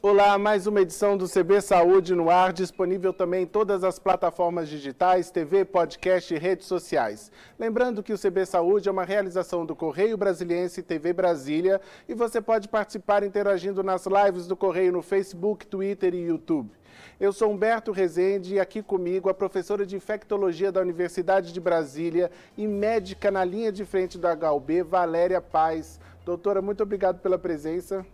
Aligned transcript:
Olá, 0.00 0.38
mais 0.38 0.68
uma 0.68 0.80
edição 0.80 1.16
do 1.16 1.28
CB 1.28 1.60
Saúde 1.60 2.14
no 2.14 2.30
ar, 2.30 2.52
disponível 2.52 3.12
também 3.12 3.42
em 3.42 3.46
todas 3.46 3.82
as 3.82 3.98
plataformas 3.98 4.68
digitais, 4.68 5.28
TV, 5.28 5.64
podcast 5.64 6.32
e 6.32 6.38
redes 6.38 6.68
sociais. 6.68 7.32
Lembrando 7.58 8.00
que 8.00 8.12
o 8.12 8.18
CB 8.18 8.46
Saúde 8.46 8.88
é 8.88 8.92
uma 8.92 9.02
realização 9.02 9.66
do 9.66 9.74
Correio 9.74 10.16
Brasiliense 10.16 10.84
TV 10.84 11.12
Brasília 11.12 11.80
e 12.08 12.14
você 12.14 12.40
pode 12.40 12.68
participar 12.68 13.24
interagindo 13.24 13.82
nas 13.82 14.06
lives 14.06 14.46
do 14.46 14.56
Correio 14.56 14.92
no 14.92 15.02
Facebook, 15.02 15.66
Twitter 15.66 16.14
e 16.14 16.26
YouTube. 16.26 16.70
Eu 17.18 17.32
sou 17.32 17.50
Humberto 17.50 17.90
Rezende 17.90 18.54
e 18.54 18.60
aqui 18.60 18.84
comigo 18.84 19.28
a 19.28 19.34
professora 19.34 19.84
de 19.84 19.96
infectologia 19.96 20.70
da 20.70 20.80
Universidade 20.80 21.52
de 21.52 21.60
Brasília 21.60 22.30
e 22.56 22.68
médica 22.68 23.32
na 23.32 23.44
linha 23.44 23.72
de 23.72 23.84
frente 23.84 24.16
da 24.16 24.32
HUB, 24.52 24.80
Valéria 24.82 25.40
Paz. 25.40 25.98
Doutora, 26.24 26.62
muito 26.62 26.84
obrigado 26.84 27.18
pela 27.18 27.36
presença. 27.36 28.06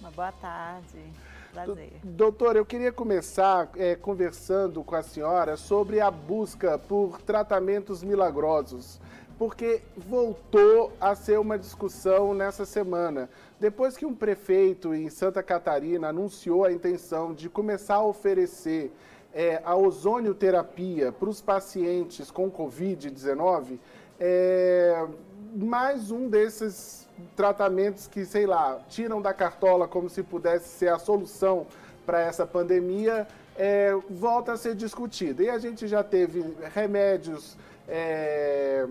Uma 0.00 0.12
boa 0.12 0.30
tarde. 0.30 1.31
Prazer. 1.52 1.92
Doutor, 2.02 2.56
eu 2.56 2.64
queria 2.64 2.90
começar 2.90 3.70
é, 3.76 3.94
conversando 3.94 4.82
com 4.82 4.94
a 4.94 5.02
senhora 5.02 5.54
sobre 5.58 6.00
a 6.00 6.10
busca 6.10 6.78
por 6.78 7.20
tratamentos 7.20 8.02
milagrosos, 8.02 8.98
porque 9.38 9.82
voltou 9.94 10.92
a 10.98 11.14
ser 11.14 11.38
uma 11.38 11.58
discussão 11.58 12.32
nessa 12.32 12.64
semana. 12.64 13.28
Depois 13.60 13.98
que 13.98 14.06
um 14.06 14.14
prefeito 14.14 14.94
em 14.94 15.10
Santa 15.10 15.42
Catarina 15.42 16.08
anunciou 16.08 16.64
a 16.64 16.72
intenção 16.72 17.34
de 17.34 17.50
começar 17.50 17.96
a 17.96 18.04
oferecer 18.04 18.90
é, 19.34 19.60
a 19.62 19.76
ozonioterapia 19.76 21.12
para 21.12 21.28
os 21.28 21.42
pacientes 21.42 22.30
com 22.30 22.50
Covid-19, 22.50 23.78
é, 24.18 25.06
mais 25.54 26.10
um 26.10 26.28
desses 26.28 27.06
tratamentos 27.36 28.06
que, 28.06 28.24
sei 28.24 28.46
lá, 28.46 28.80
tiram 28.88 29.20
da 29.20 29.34
cartola 29.34 29.86
como 29.86 30.08
se 30.08 30.22
pudesse 30.22 30.68
ser 30.68 30.88
a 30.88 30.98
solução 30.98 31.66
para 32.06 32.20
essa 32.20 32.46
pandemia, 32.46 33.26
é, 33.56 33.94
volta 34.10 34.52
a 34.52 34.56
ser 34.56 34.74
discutida. 34.74 35.42
E 35.42 35.50
a 35.50 35.58
gente 35.58 35.86
já 35.86 36.02
teve 36.02 36.42
remédios, 36.74 37.56
é, 37.86 38.86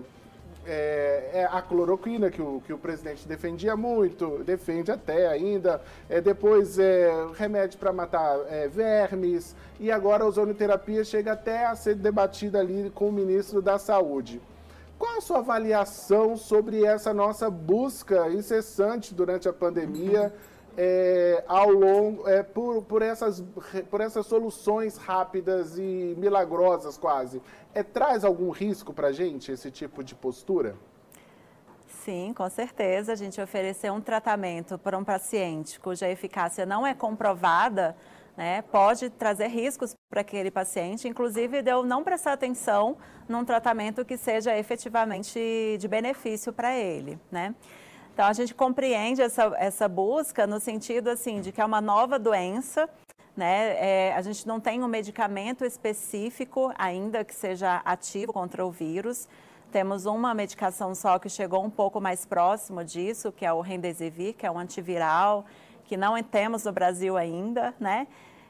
é, 0.64 1.30
é 1.34 1.48
a 1.50 1.60
cloroquina, 1.60 2.30
que 2.30 2.40
o, 2.40 2.62
que 2.64 2.72
o 2.72 2.78
presidente 2.78 3.26
defendia 3.26 3.76
muito, 3.76 4.42
defende 4.44 4.92
até 4.92 5.26
ainda, 5.26 5.82
é, 6.08 6.20
depois 6.20 6.78
é, 6.78 7.10
remédio 7.34 7.78
para 7.78 7.92
matar 7.92 8.38
é, 8.48 8.68
vermes, 8.68 9.56
e 9.80 9.90
agora 9.90 10.22
a 10.22 10.26
ozonoterapia 10.28 11.02
chega 11.02 11.32
até 11.32 11.66
a 11.66 11.74
ser 11.74 11.96
debatida 11.96 12.60
ali 12.60 12.88
com 12.94 13.08
o 13.08 13.12
ministro 13.12 13.60
da 13.60 13.78
Saúde. 13.78 14.40
Qual 15.02 15.18
a 15.18 15.20
sua 15.20 15.38
avaliação 15.38 16.36
sobre 16.36 16.84
essa 16.84 17.12
nossa 17.12 17.50
busca 17.50 18.30
incessante 18.30 19.12
durante 19.12 19.48
a 19.48 19.52
pandemia 19.52 20.32
é, 20.78 21.42
ao 21.48 21.70
longo, 21.72 22.28
é, 22.28 22.44
por, 22.44 22.84
por, 22.84 23.02
essas, 23.02 23.42
por 23.90 24.00
essas 24.00 24.24
soluções 24.26 24.96
rápidas 24.96 25.76
e 25.76 26.14
milagrosas 26.16 26.96
quase? 26.96 27.42
É, 27.74 27.82
traz 27.82 28.24
algum 28.24 28.50
risco 28.50 28.94
para 28.94 29.08
a 29.08 29.12
gente 29.12 29.50
esse 29.50 29.72
tipo 29.72 30.04
de 30.04 30.14
postura? 30.14 30.76
Sim, 32.04 32.32
com 32.32 32.48
certeza. 32.48 33.12
A 33.12 33.16
gente 33.16 33.40
oferecer 33.40 33.90
um 33.90 34.00
tratamento 34.00 34.78
para 34.78 34.96
um 34.96 35.02
paciente 35.02 35.80
cuja 35.80 36.08
eficácia 36.08 36.64
não 36.64 36.86
é 36.86 36.94
comprovada 36.94 37.96
né, 38.36 38.62
pode 38.62 39.10
trazer 39.10 39.48
riscos 39.48 39.94
para 40.08 40.22
aquele 40.22 40.50
paciente, 40.50 41.06
inclusive 41.06 41.62
de 41.62 41.70
eu 41.70 41.84
não 41.84 42.02
prestar 42.02 42.32
atenção 42.32 42.96
num 43.28 43.44
tratamento 43.44 44.04
que 44.04 44.16
seja 44.16 44.56
efetivamente 44.56 45.76
de 45.78 45.88
benefício 45.88 46.52
para 46.52 46.74
ele, 46.74 47.18
né? 47.30 47.54
Então 48.12 48.26
a 48.26 48.32
gente 48.32 48.54
compreende 48.54 49.22
essa, 49.22 49.52
essa 49.56 49.88
busca 49.88 50.46
no 50.46 50.60
sentido 50.60 51.08
assim 51.08 51.40
de 51.40 51.50
que 51.50 51.60
é 51.60 51.64
uma 51.64 51.80
nova 51.80 52.18
doença, 52.18 52.88
né? 53.34 53.76
É, 53.78 54.14
a 54.14 54.20
gente 54.20 54.46
não 54.46 54.60
tem 54.60 54.82
um 54.82 54.88
medicamento 54.88 55.64
específico 55.64 56.72
ainda 56.76 57.24
que 57.24 57.34
seja 57.34 57.80
ativo 57.84 58.32
contra 58.32 58.64
o 58.64 58.70
vírus. 58.70 59.28
Temos 59.70 60.04
uma 60.04 60.34
medicação 60.34 60.94
só 60.94 61.18
que 61.18 61.30
chegou 61.30 61.64
um 61.64 61.70
pouco 61.70 61.98
mais 61.98 62.26
próximo 62.26 62.84
disso, 62.84 63.32
que 63.32 63.46
é 63.46 63.52
o 63.52 63.62
Remdesivir, 63.62 64.34
que 64.34 64.44
é 64.44 64.50
um 64.50 64.58
antiviral 64.58 65.46
que 65.92 65.96
não 65.98 66.22
temos 66.22 66.64
no 66.64 66.72
Brasil 66.72 67.18
ainda, 67.18 67.74
né? 67.78 68.06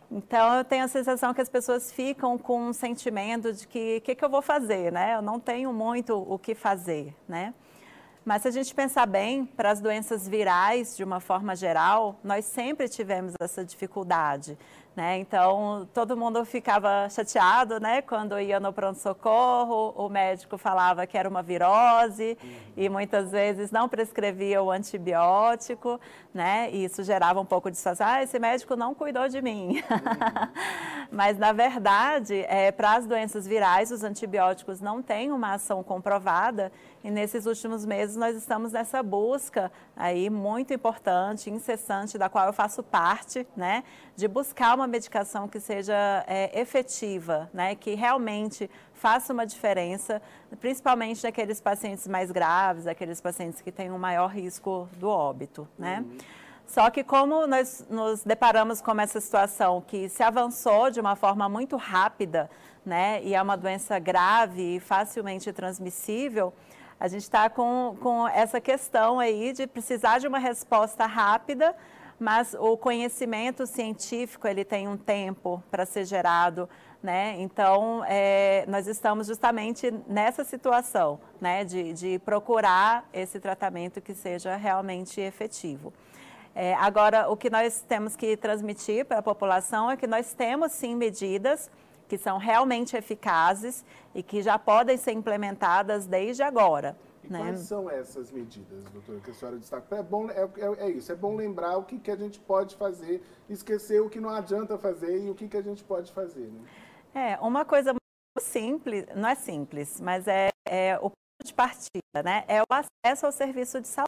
Então 0.09 0.59
eu 0.59 0.65
tenho 0.65 0.85
a 0.85 0.89
sensação 0.89 1.35
que 1.35 1.41
as 1.41 1.49
pessoas 1.49 1.91
ficam 1.91 2.39
com 2.39 2.69
um 2.69 2.73
sentimento 2.73 3.53
de 3.53 3.67
que 3.67 3.97
o 3.97 4.01
que, 4.01 4.15
que, 4.15 4.25
eu 4.25 4.29
vou 4.29 4.41
fazer, 4.41 4.93
né? 4.93 5.17
Eu 5.17 5.23
não 5.23 5.41
tenho 5.41 5.73
muito 5.73 6.17
o 6.17 6.39
que 6.39 6.55
fazer, 6.55 7.13
né? 7.27 7.53
Mas 8.25 8.43
se 8.43 8.49
a 8.49 8.51
gente 8.53 8.73
pensar 8.75 9.07
bem, 9.07 9.45
para 9.45 9.71
as 9.71 9.81
doenças 9.81 10.29
virais, 10.29 10.97
de 10.97 11.03
uma 11.03 11.19
forma 11.19 11.57
geral, 11.57 12.21
nós 12.23 12.45
sempre 12.45 12.89
tivemos 12.89 13.35
essa 13.41 13.65
dificuldade. 13.65 14.57
Né? 14.95 15.19
Então, 15.19 15.89
todo 15.95 16.15
mundo 16.15 16.45
ficava 16.45 17.09
chateado 17.09 17.81
né? 17.81 18.03
quando 18.03 18.39
ia 18.39 18.61
no 18.61 18.75
pronto-socorro, 18.75 19.95
o 19.97 20.07
médico 20.11 20.59
falava 20.59 21.07
que 21.07 21.17
era 21.17 21.27
uma 21.27 21.43
virose 21.43 22.37
uhum. 22.43 22.51
e 22.77 22.89
muitas 22.91 23.31
vezes 23.31 23.71
não 23.71 23.89
prescrevia 23.89 24.63
o 24.63 24.71
antibiótico, 24.71 25.99
né? 26.35 26.69
e 26.71 26.85
isso 26.85 27.03
gerava 27.03 27.41
um 27.41 27.47
pouco 27.47 27.71
de 27.71 27.79
sensação, 27.79 28.07
ah, 28.07 28.23
esse 28.23 28.39
médico 28.39 28.77
não 28.77 28.95
cuidou 28.95 29.27
de 29.29 29.41
mim. 29.41 29.79
Uhum. 29.79 30.49
Mas, 31.11 31.39
na 31.39 31.53
verdade, 31.53 32.45
é, 32.47 32.71
para 32.71 32.97
as 32.97 33.07
doenças 33.07 33.47
virais, 33.47 33.91
os 33.91 34.05
antibióticos 34.05 34.81
não 34.83 35.03
têm 35.03 35.33
uma 35.33 35.55
ação 35.55 35.83
comprovada 35.83 36.71
e 37.05 37.11
nesses 37.11 37.47
últimos 37.47 37.85
meses 37.85 38.17
nós 38.17 38.37
estamos 38.37 38.73
nessa 38.73 39.03
busca 39.03 39.71
aí 39.97 40.31
muito 40.31 40.73
importante, 40.73 41.51
incessante, 41.51 42.17
da 42.17 42.29
qual 42.29 42.47
eu 42.47 42.53
faço 42.53 42.83
parte, 42.83 43.47
né? 43.57 43.83
de 44.15 44.29
buscar 44.29 44.75
uma 44.75 44.87
medicação 44.87 45.49
que 45.49 45.59
seja 45.59 46.25
é, 46.27 46.61
efetiva, 46.61 47.51
né, 47.53 47.75
que 47.75 47.95
realmente 47.95 48.71
faça 48.93 49.33
uma 49.33 49.47
diferença, 49.47 50.21
principalmente 50.61 51.25
naqueles 51.25 51.61
pacientes 51.61 52.07
mais 52.07 52.31
graves, 52.31 52.87
aqueles 52.87 53.21
pacientes 53.21 53.61
que 53.61 53.73
têm 53.73 53.91
um 53.91 53.99
maior 53.99 54.29
risco 54.29 54.89
do 54.97 55.09
óbito, 55.09 55.67
né? 55.79 56.05
Uhum. 56.05 56.19
Só 56.67 56.89
que 56.89 57.03
como 57.03 57.47
nós 57.47 57.85
nos 57.91 58.23
deparamos 58.23 58.81
com 58.81 58.99
essa 59.01 59.21
situação 59.21 59.83
que 59.87 60.09
se 60.09 60.23
avançou 60.23 60.91
de 60.91 61.01
uma 61.01 61.17
forma 61.17 61.49
muito 61.49 61.77
rápida, 61.77 62.49
né, 62.85 63.23
e 63.23 63.35
é 63.35 63.43
uma 63.43 63.57
doença 63.57 63.99
grave 63.99 64.77
e 64.77 64.81
facilmente 64.81 65.53
transmissível, 65.53 66.53
a 67.03 67.09
gente 67.09 67.23
está 67.23 67.51
com, 67.51 67.97
com 68.01 68.29
essa 68.29 68.61
questão 68.61 69.19
aí 69.19 69.53
de 69.53 69.67
precisar 69.67 70.21
de 70.21 70.29
uma 70.29 70.39
resposta 70.39 71.05
rápida, 71.05 71.75
mas 72.17 72.55
o 72.55 72.77
conhecimento 72.77 73.67
científico 73.67 74.47
ele 74.47 74.65
tem 74.65 74.87
um 74.87 74.97
tempo 74.97 75.61
para 75.69 75.85
ser 75.85 76.05
gerado, 76.05 76.71
né? 77.03 77.35
Então 77.41 78.05
é, 78.07 78.65
nós 78.69 78.87
estamos 78.87 79.27
justamente 79.27 79.93
nessa 80.07 80.45
situação, 80.45 81.19
né, 81.41 81.65
de, 81.65 81.93
de 81.93 82.21
procurar 82.21 83.05
esse 83.13 83.41
tratamento 83.41 84.01
que 84.01 84.15
seja 84.15 84.55
realmente 84.55 85.21
efetivo. 85.21 85.93
É, 86.55 86.75
agora, 86.75 87.29
o 87.29 87.37
que 87.37 87.51
nós 87.51 87.81
temos 87.81 88.15
que 88.15 88.37
transmitir 88.37 89.07
para 89.07 89.19
a 89.19 89.23
população 89.23 89.91
é 89.91 89.97
que 89.97 90.07
nós 90.07 90.35
temos 90.35 90.71
sim 90.71 90.95
medidas 90.95 91.69
que 92.13 92.19
são 92.19 92.37
realmente 92.37 92.95
eficazes 92.95 93.83
e 94.15 94.23
que 94.23 94.43
já 94.43 94.59
podem 94.59 94.99
ser 94.99 95.13
implementadas 95.13 96.07
desde 96.07 96.43
agora. 96.43 96.95
E 97.25 97.33
né? 97.33 97.39
quais 97.39 97.61
são 97.61 97.89
essas 97.89 98.31
medidas, 98.31 98.85
doutora, 98.93 99.19
que 99.21 99.31
a 99.31 99.33
senhora 99.33 99.57
destaca? 99.57 99.97
É, 99.97 100.03
bom, 100.03 100.29
é, 100.29 100.43
é, 100.43 100.89
é, 100.89 100.91
isso, 100.91 101.11
é 101.11 101.15
bom 101.15 101.35
lembrar 101.35 101.79
o 101.79 101.85
que, 101.85 101.99
que 101.99 102.11
a 102.11 102.17
gente 102.17 102.39
pode 102.39 102.77
fazer, 102.77 103.23
esquecer 103.49 104.03
o 104.03 104.11
que 104.11 104.21
não 104.21 104.29
adianta 104.29 104.77
fazer 104.77 105.25
e 105.25 105.31
o 105.31 105.35
que, 105.35 105.49
que 105.49 105.57
a 105.57 105.63
gente 105.63 105.83
pode 105.85 106.13
fazer. 106.13 106.53
Né? 106.53 106.61
É, 107.15 107.41
uma 107.41 107.65
coisa 107.65 107.95
muito 107.95 108.47
simples, 108.47 109.07
não 109.17 109.31
é 109.31 109.35
simples, 109.35 109.99
mas 109.99 110.29
é, 110.29 110.51
é 110.69 110.99
o 110.99 111.09
ponto 111.09 111.47
de 111.47 111.55
partida, 111.55 112.23
né? 112.23 112.45
É 112.47 112.61
o 112.61 112.67
acesso 112.71 113.25
ao 113.25 113.33
serviço 113.33 113.81
de 113.81 113.89
saúde. 113.89 114.07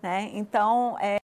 Né? 0.00 0.30
Então, 0.32 0.96
é 0.98 1.18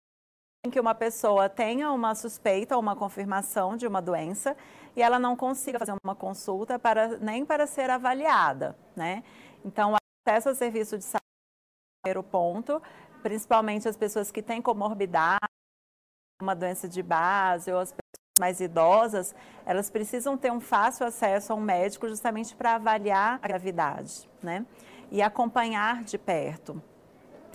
que 0.70 0.80
uma 0.80 0.94
pessoa 0.94 1.48
tenha 1.48 1.92
uma 1.92 2.14
suspeita 2.14 2.74
ou 2.74 2.82
uma 2.82 2.96
confirmação 2.96 3.76
de 3.76 3.86
uma 3.86 4.02
doença 4.02 4.56
e 4.96 5.02
ela 5.02 5.18
não 5.18 5.36
consiga 5.36 5.78
fazer 5.78 5.94
uma 6.02 6.16
consulta 6.16 6.78
para, 6.78 7.18
nem 7.18 7.44
para 7.44 7.66
ser 7.66 7.90
avaliada, 7.90 8.74
né? 8.96 9.22
Então, 9.64 9.94
acesso 10.26 10.48
ao 10.48 10.54
serviço 10.54 10.96
de 10.96 11.04
saúde 11.04 11.22
é 11.22 12.00
o 12.00 12.02
primeiro 12.02 12.22
ponto, 12.22 12.82
principalmente 13.22 13.86
as 13.86 13.96
pessoas 13.96 14.30
que 14.32 14.42
têm 14.42 14.62
comorbidade, 14.62 15.46
uma 16.40 16.54
doença 16.54 16.88
de 16.88 17.02
base 17.02 17.70
ou 17.70 17.78
as 17.78 17.92
pessoas 17.92 18.06
mais 18.38 18.60
idosas, 18.60 19.34
elas 19.64 19.90
precisam 19.90 20.36
ter 20.36 20.50
um 20.50 20.60
fácil 20.60 21.06
acesso 21.06 21.52
a 21.52 21.56
um 21.56 21.60
médico 21.60 22.08
justamente 22.08 22.54
para 22.54 22.74
avaliar 22.74 23.38
a 23.42 23.48
gravidade, 23.48 24.28
né? 24.42 24.64
E 25.10 25.22
acompanhar 25.22 26.04
de 26.04 26.18
perto. 26.18 26.82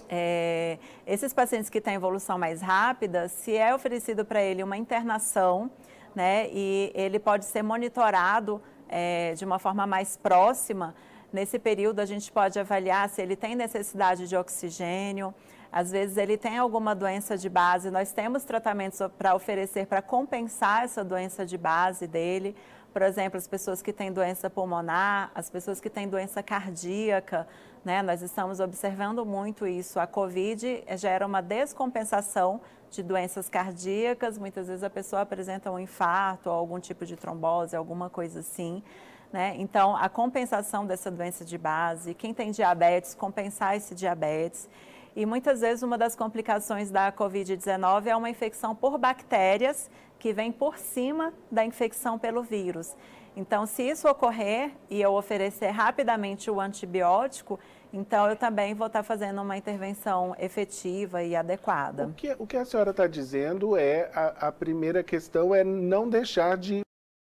É, 0.09 0.77
esses 1.07 1.33
pacientes 1.33 1.69
que 1.69 1.79
têm 1.79 1.93
evolução 1.93 2.37
mais 2.37 2.61
rápida, 2.61 3.29
se 3.29 3.55
é 3.55 3.73
oferecido 3.73 4.25
para 4.25 4.41
ele 4.41 4.61
uma 4.61 4.75
internação, 4.75 5.71
né, 6.15 6.49
e 6.51 6.91
ele 6.93 7.19
pode 7.19 7.45
ser 7.45 7.63
monitorado 7.63 8.61
é, 8.89 9.33
de 9.33 9.45
uma 9.45 9.59
forma 9.59 9.87
mais 9.87 10.17
próxima, 10.17 10.93
Nesse 11.31 11.57
período, 11.57 12.01
a 12.01 12.05
gente 12.05 12.29
pode 12.29 12.59
avaliar 12.59 13.07
se 13.07 13.21
ele 13.21 13.37
tem 13.37 13.55
necessidade 13.55 14.27
de 14.27 14.35
oxigênio, 14.35 15.33
Às 15.71 15.89
vezes 15.89 16.17
ele 16.17 16.35
tem 16.35 16.57
alguma 16.57 16.93
doença 16.93 17.37
de 17.37 17.47
base, 17.47 17.89
nós 17.89 18.11
temos 18.11 18.43
tratamentos 18.43 18.99
para 19.17 19.33
oferecer 19.33 19.87
para 19.87 20.01
compensar 20.01 20.83
essa 20.83 21.01
doença 21.01 21.45
de 21.45 21.57
base 21.57 22.05
dele. 22.05 22.53
Por 22.91 23.01
exemplo, 23.01 23.37
as 23.37 23.47
pessoas 23.47 23.81
que 23.81 23.93
têm 23.93 24.11
doença 24.11 24.49
pulmonar, 24.49 25.31
as 25.33 25.49
pessoas 25.49 25.79
que 25.79 25.89
têm 25.89 26.09
doença 26.09 26.43
cardíaca, 26.43 27.47
né? 27.85 28.01
Nós 28.01 28.21
estamos 28.21 28.59
observando 28.59 29.25
muito 29.25 29.65
isso. 29.65 29.97
A 29.97 30.05
COVID 30.05 30.83
gera 30.97 31.25
uma 31.25 31.39
descompensação 31.39 32.59
de 32.91 33.01
doenças 33.01 33.49
cardíacas, 33.49 34.37
muitas 34.37 34.67
vezes 34.67 34.83
a 34.83 34.89
pessoa 34.89 35.21
apresenta 35.21 35.71
um 35.71 35.79
infarto, 35.79 36.49
ou 36.49 36.55
algum 36.55 36.79
tipo 36.79 37.05
de 37.05 37.15
trombose, 37.15 37.75
alguma 37.75 38.09
coisa 38.09 38.41
assim. 38.41 38.83
Né? 39.31 39.55
Então, 39.57 39.95
a 39.95 40.09
compensação 40.09 40.85
dessa 40.85 41.09
doença 41.09 41.45
de 41.45 41.57
base, 41.57 42.13
quem 42.13 42.33
tem 42.33 42.51
diabetes, 42.51 43.15
compensar 43.15 43.77
esse 43.77 43.95
diabetes. 43.95 44.69
E 45.15 45.25
muitas 45.25 45.61
vezes 45.61 45.83
uma 45.83 45.97
das 45.97 46.15
complicações 46.17 46.91
da 46.91 47.11
Covid-19 47.13 48.07
é 48.07 48.15
uma 48.15 48.29
infecção 48.29 48.75
por 48.75 48.97
bactérias 48.97 49.89
que 50.19 50.33
vem 50.33 50.51
por 50.51 50.77
cima 50.77 51.33
da 51.49 51.63
infecção 51.63 52.19
pelo 52.19 52.43
vírus. 52.43 52.95
Então, 53.35 53.65
se 53.65 53.83
isso 53.83 54.09
ocorrer 54.09 54.71
e 54.89 55.01
eu 55.01 55.13
oferecer 55.13 55.69
rapidamente 55.69 56.51
o 56.51 56.59
antibiótico, 56.59 57.57
então 57.93 58.29
eu 58.29 58.35
também 58.35 58.73
vou 58.73 58.87
estar 58.87 59.03
fazendo 59.03 59.41
uma 59.41 59.57
intervenção 59.57 60.35
efetiva 60.39 61.23
e 61.23 61.35
adequada. 61.35 62.07
O 62.07 62.13
que, 62.13 62.35
o 62.39 62.47
que 62.47 62.57
a 62.57 62.65
senhora 62.65 62.91
está 62.91 63.07
dizendo 63.07 63.75
é, 63.75 64.09
a, 64.13 64.47
a, 64.47 64.51
primeira 64.51 65.03
questão 65.03 65.53
é 65.53 65.63
não 65.63 66.07
deixar 66.07 66.57
de 66.57 66.81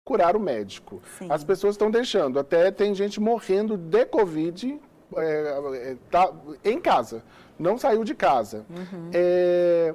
curar 0.05 0.37
o 0.37 0.41
médico. 0.41 1.03
Sim. 1.19 1.27
As 1.31 1.43
pessoas 1.45 1.75
estão 1.75 1.91
deixando, 1.91 2.39
até 2.39 2.71
tem 2.71 2.95
gente 2.95 3.21
morrendo 3.21 3.77
de 3.77 4.05
Covid 4.07 4.81
é, 5.17 5.91
é, 5.91 5.97
tá, 6.11 6.33
em 6.65 6.81
casa, 6.81 7.23
não 7.59 7.77
saiu 7.77 8.05
de 8.05 8.15
casa. 8.15 8.65
Uhum. 8.71 9.11
É, 9.13 9.95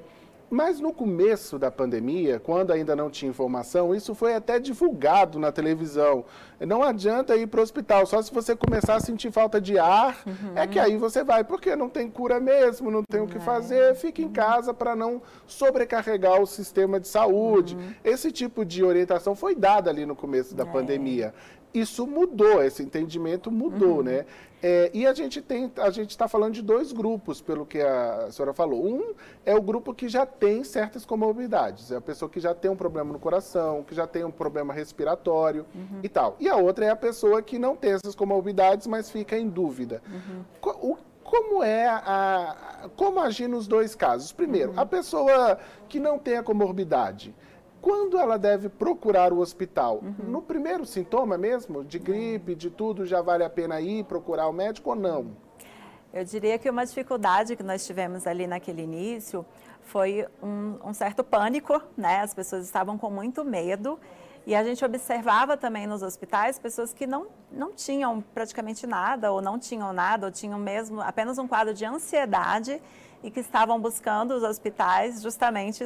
mas 0.49 0.79
no 0.79 0.93
começo 0.93 1.59
da 1.59 1.69
pandemia, 1.69 2.39
quando 2.39 2.71
ainda 2.71 2.95
não 2.95 3.09
tinha 3.09 3.29
informação, 3.29 3.93
isso 3.93 4.15
foi 4.15 4.33
até 4.33 4.59
divulgado 4.59 5.37
na 5.37 5.51
televisão. 5.51 6.23
Não 6.59 6.81
adianta 6.81 7.35
ir 7.35 7.47
para 7.47 7.59
o 7.59 7.63
hospital, 7.63 8.05
só 8.05 8.21
se 8.21 8.33
você 8.33 8.55
começar 8.55 8.95
a 8.95 8.99
sentir 8.99 9.31
falta 9.31 9.59
de 9.59 9.77
ar, 9.77 10.23
uhum. 10.25 10.53
é 10.55 10.65
que 10.65 10.79
aí 10.79 10.97
você 10.97 11.23
vai, 11.23 11.43
porque 11.43 11.75
não 11.75 11.89
tem 11.89 12.09
cura 12.09 12.39
mesmo, 12.39 12.89
não 12.89 13.03
tem 13.03 13.21
o 13.21 13.27
que 13.27 13.37
é. 13.37 13.41
fazer, 13.41 13.95
fique 13.95 14.23
em 14.23 14.29
casa 14.29 14.73
para 14.73 14.95
não 14.95 15.21
sobrecarregar 15.45 16.41
o 16.41 16.47
sistema 16.47 16.99
de 16.99 17.07
saúde. 17.07 17.75
Uhum. 17.75 17.93
Esse 18.03 18.31
tipo 18.31 18.63
de 18.63 18.83
orientação 18.83 19.35
foi 19.35 19.53
dada 19.53 19.89
ali 19.89 20.05
no 20.05 20.15
começo 20.15 20.55
da 20.55 20.63
é. 20.63 20.67
pandemia 20.67 21.33
isso 21.73 22.07
mudou, 22.07 22.63
esse 22.63 22.81
entendimento 22.81 23.51
mudou, 23.51 23.97
uhum. 23.97 24.03
né? 24.03 24.25
É, 24.61 24.89
e 24.93 25.05
a 25.05 25.13
gente 25.13 25.41
tem, 25.41 25.71
a 25.77 25.89
gente 25.91 26.09
está 26.09 26.27
falando 26.27 26.53
de 26.53 26.61
dois 26.61 26.91
grupos, 26.91 27.41
pelo 27.41 27.65
que 27.65 27.79
a 27.79 28.29
senhora 28.31 28.53
falou. 28.53 28.85
Um 28.85 29.13
é 29.45 29.55
o 29.55 29.61
grupo 29.61 29.93
que 29.93 30.09
já 30.09 30.25
tem 30.25 30.63
certas 30.63 31.05
comorbidades, 31.05 31.91
é 31.91 31.97
a 31.97 32.01
pessoa 32.01 32.29
que 32.29 32.39
já 32.39 32.55
tem 32.55 32.71
um 32.71 32.75
problema 32.75 33.13
no 33.13 33.19
coração, 33.19 33.83
que 33.83 33.93
já 33.93 34.07
tem 34.07 34.23
um 34.23 34.31
problema 34.31 34.73
respiratório 34.73 35.65
uhum. 35.75 35.99
e 36.01 36.09
tal. 36.09 36.35
E 36.39 36.49
a 36.49 36.55
outra 36.55 36.85
é 36.85 36.89
a 36.89 36.95
pessoa 36.95 37.41
que 37.41 37.59
não 37.59 37.75
tem 37.75 37.91
essas 37.91 38.15
comorbidades, 38.15 38.87
mas 38.87 39.11
fica 39.11 39.37
em 39.37 39.47
dúvida. 39.47 40.01
Uhum. 40.07 40.95
Como 41.23 41.61
é 41.61 41.87
a, 41.87 42.89
como 42.95 43.19
agir 43.19 43.49
nos 43.49 43.67
dois 43.67 43.93
casos? 43.93 44.31
Primeiro, 44.31 44.71
uhum. 44.71 44.79
a 44.79 44.85
pessoa 44.85 45.59
que 45.87 45.99
não 45.99 46.17
tem 46.17 46.37
a 46.37 46.43
comorbidade, 46.43 47.35
quando 47.81 48.17
ela 48.17 48.37
deve 48.37 48.69
procurar 48.69 49.31
o 49.31 49.39
hospital? 49.39 49.99
Uhum. 50.01 50.29
No 50.29 50.41
primeiro 50.41 50.85
sintoma 50.85 51.37
mesmo, 51.37 51.83
de 51.83 51.99
gripe, 51.99 52.55
de 52.55 52.69
tudo, 52.69 53.05
já 53.05 53.21
vale 53.21 53.43
a 53.43 53.49
pena 53.49 53.79
ir 53.81 54.03
procurar 54.05 54.47
o 54.47 54.53
médico 54.53 54.91
ou 54.91 54.95
não? 54.95 55.31
Eu 56.13 56.23
diria 56.23 56.57
que 56.57 56.69
uma 56.69 56.85
dificuldade 56.85 57.55
que 57.55 57.63
nós 57.63 57.85
tivemos 57.85 58.25
ali 58.25 58.47
naquele 58.47 58.81
início 58.81 59.45
foi 59.81 60.25
um, 60.41 60.77
um 60.83 60.93
certo 60.93 61.23
pânico, 61.23 61.81
né? 61.95 62.21
As 62.21 62.33
pessoas 62.33 62.65
estavam 62.65 62.97
com 62.97 63.09
muito 63.09 63.43
medo 63.43 63.99
e 64.45 64.55
a 64.55 64.63
gente 64.63 64.83
observava 64.83 65.57
também 65.57 65.85
nos 65.85 66.01
hospitais 66.01 66.57
pessoas 66.57 66.93
que 66.93 67.05
não, 67.05 67.27
não 67.51 67.73
tinham 67.73 68.21
praticamente 68.33 68.87
nada, 68.87 69.31
ou 69.31 69.41
não 69.41 69.59
tinham 69.59 69.91
nada, 69.91 70.27
ou 70.27 70.31
tinham 70.31 70.57
mesmo 70.57 71.01
apenas 71.01 71.37
um 71.37 71.47
quadro 71.47 71.73
de 71.73 71.83
ansiedade 71.85 72.81
e 73.27 73.31
que 73.31 73.41
estavam 73.41 73.77
buscando 73.77 74.31
os 74.35 74.41
hospitais 74.41 75.21
justamente 75.21 75.85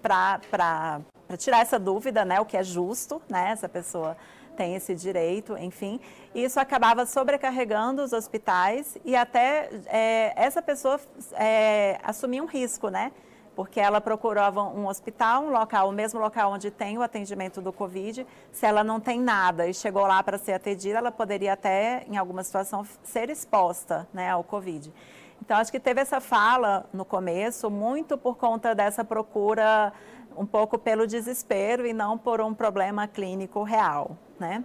para 0.00 1.02
tirar 1.36 1.60
essa 1.60 1.78
dúvida, 1.78 2.24
né, 2.24 2.40
o 2.40 2.46
que 2.46 2.56
é 2.56 2.64
justo, 2.64 3.20
né, 3.28 3.50
essa 3.50 3.68
pessoa 3.68 4.16
tem 4.56 4.74
esse 4.74 4.94
direito, 4.94 5.56
enfim. 5.58 6.00
E 6.34 6.42
isso 6.42 6.58
acabava 6.58 7.04
sobrecarregando 7.04 8.02
os 8.02 8.14
hospitais 8.14 8.96
e 9.04 9.14
até 9.14 9.68
é, 9.86 10.32
essa 10.34 10.62
pessoa 10.62 10.98
é, 11.34 12.00
assumia 12.02 12.42
um 12.42 12.46
risco, 12.46 12.88
né? 12.88 13.12
Porque 13.54 13.78
ela 13.78 14.00
procurava 14.00 14.64
um 14.64 14.88
hospital, 14.88 15.44
um 15.44 15.50
local, 15.50 15.90
o 15.90 15.92
mesmo 15.92 16.18
local 16.18 16.52
onde 16.52 16.70
tem 16.70 16.96
o 16.96 17.02
atendimento 17.02 17.60
do 17.60 17.72
Covid. 17.72 18.26
Se 18.50 18.66
ela 18.66 18.82
não 18.82 18.98
tem 18.98 19.20
nada 19.20 19.68
e 19.68 19.74
chegou 19.74 20.06
lá 20.06 20.22
para 20.22 20.38
ser 20.38 20.54
atendida, 20.54 20.98
ela 20.98 21.12
poderia 21.12 21.52
até, 21.52 22.04
em 22.08 22.16
alguma 22.16 22.42
situação, 22.42 22.84
ser 23.04 23.30
exposta 23.30 24.08
né, 24.12 24.30
ao 24.30 24.42
Covid. 24.42 24.92
Então, 25.48 25.56
acho 25.56 25.72
que 25.72 25.80
teve 25.80 25.98
essa 25.98 26.20
fala 26.20 26.84
no 26.92 27.06
começo, 27.06 27.70
muito 27.70 28.18
por 28.18 28.36
conta 28.36 28.74
dessa 28.74 29.02
procura 29.02 29.94
um 30.36 30.44
pouco 30.44 30.78
pelo 30.78 31.06
desespero 31.06 31.86
e 31.86 31.94
não 31.94 32.18
por 32.18 32.42
um 32.42 32.52
problema 32.52 33.08
clínico 33.08 33.62
real, 33.62 34.14
né? 34.38 34.62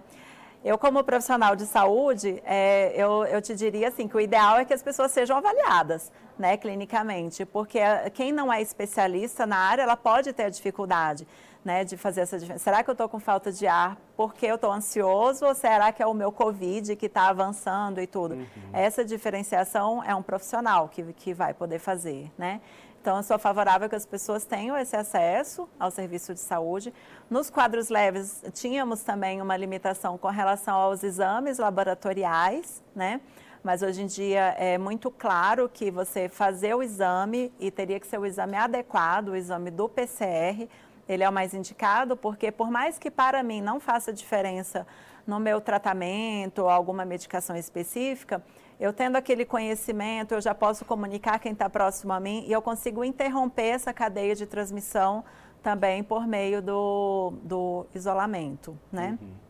Eu, 0.62 0.76
como 0.76 1.02
profissional 1.02 1.56
de 1.56 1.64
saúde, 1.64 2.38
é, 2.44 2.92
eu, 2.94 3.24
eu 3.24 3.40
te 3.40 3.54
diria 3.54 3.88
assim 3.88 4.06
que 4.06 4.14
o 4.14 4.20
ideal 4.20 4.58
é 4.58 4.64
que 4.66 4.74
as 4.74 4.82
pessoas 4.82 5.10
sejam 5.10 5.38
avaliadas, 5.38 6.12
né, 6.38 6.54
clinicamente, 6.58 7.46
porque 7.46 7.78
quem 8.12 8.30
não 8.30 8.52
é 8.52 8.60
especialista 8.60 9.46
na 9.46 9.56
área, 9.56 9.84
ela 9.84 9.96
pode 9.96 10.34
ter 10.34 10.50
dificuldade, 10.50 11.26
né, 11.64 11.84
de 11.84 11.96
fazer 11.96 12.20
essa 12.20 12.38
diferença. 12.38 12.62
Será 12.62 12.82
que 12.82 12.90
eu 12.90 12.92
estou 12.92 13.08
com 13.08 13.18
falta 13.18 13.50
de 13.50 13.66
ar 13.66 13.96
porque 14.16 14.46
eu 14.46 14.56
estou 14.56 14.70
ansioso 14.70 15.46
ou 15.46 15.54
será 15.54 15.92
que 15.92 16.02
é 16.02 16.06
o 16.06 16.14
meu 16.14 16.30
Covid 16.30 16.94
que 16.96 17.06
está 17.06 17.28
avançando 17.28 18.00
e 18.00 18.06
tudo? 18.06 18.34
Uhum. 18.34 18.46
Essa 18.72 19.04
diferenciação 19.04 20.02
é 20.04 20.14
um 20.14 20.22
profissional 20.22 20.88
que, 20.88 21.02
que 21.14 21.32
vai 21.32 21.54
poder 21.54 21.78
fazer, 21.78 22.30
né? 22.36 22.60
Então, 23.00 23.18
eu 23.18 23.22
sou 23.22 23.38
favorável 23.38 23.86
que 23.86 23.94
as 23.94 24.06
pessoas 24.06 24.46
tenham 24.46 24.74
esse 24.78 24.96
acesso 24.96 25.68
ao 25.78 25.90
serviço 25.90 26.32
de 26.32 26.40
saúde. 26.40 26.90
Nos 27.28 27.50
quadros 27.50 27.90
leves, 27.90 28.42
tínhamos 28.54 29.02
também 29.02 29.42
uma 29.42 29.54
limitação 29.58 30.16
com 30.16 30.28
relação 30.28 30.74
aos 30.74 31.04
exames 31.04 31.58
laboratoriais, 31.58 32.82
né? 32.96 33.20
Mas 33.62 33.82
hoje 33.82 34.02
em 34.02 34.06
dia 34.06 34.54
é 34.58 34.78
muito 34.78 35.10
claro 35.10 35.70
que 35.70 35.90
você 35.90 36.30
fazer 36.30 36.74
o 36.74 36.82
exame 36.82 37.52
e 37.60 37.70
teria 37.70 38.00
que 38.00 38.06
ser 38.06 38.18
o 38.18 38.24
exame 38.24 38.56
adequado, 38.56 39.28
o 39.28 39.36
exame 39.36 39.70
do 39.70 39.86
PCR, 39.86 40.66
ele 41.08 41.22
é 41.22 41.28
o 41.28 41.32
mais 41.32 41.54
indicado, 41.54 42.16
porque 42.16 42.50
por 42.50 42.70
mais 42.70 42.98
que 42.98 43.10
para 43.10 43.42
mim 43.42 43.60
não 43.60 43.78
faça 43.78 44.12
diferença 44.12 44.86
no 45.26 45.40
meu 45.40 45.60
tratamento 45.60 46.60
ou 46.60 46.68
alguma 46.68 47.04
medicação 47.04 47.56
específica, 47.56 48.42
eu 48.78 48.92
tendo 48.92 49.16
aquele 49.16 49.44
conhecimento, 49.44 50.34
eu 50.34 50.40
já 50.40 50.54
posso 50.54 50.84
comunicar 50.84 51.38
quem 51.38 51.52
está 51.52 51.70
próximo 51.70 52.12
a 52.12 52.20
mim 52.20 52.44
e 52.46 52.52
eu 52.52 52.60
consigo 52.60 53.04
interromper 53.04 53.68
essa 53.68 53.92
cadeia 53.92 54.34
de 54.34 54.46
transmissão 54.46 55.24
também 55.62 56.02
por 56.02 56.26
meio 56.26 56.60
do, 56.60 57.32
do 57.42 57.86
isolamento, 57.94 58.78
né? 58.92 59.18
Uhum. 59.20 59.44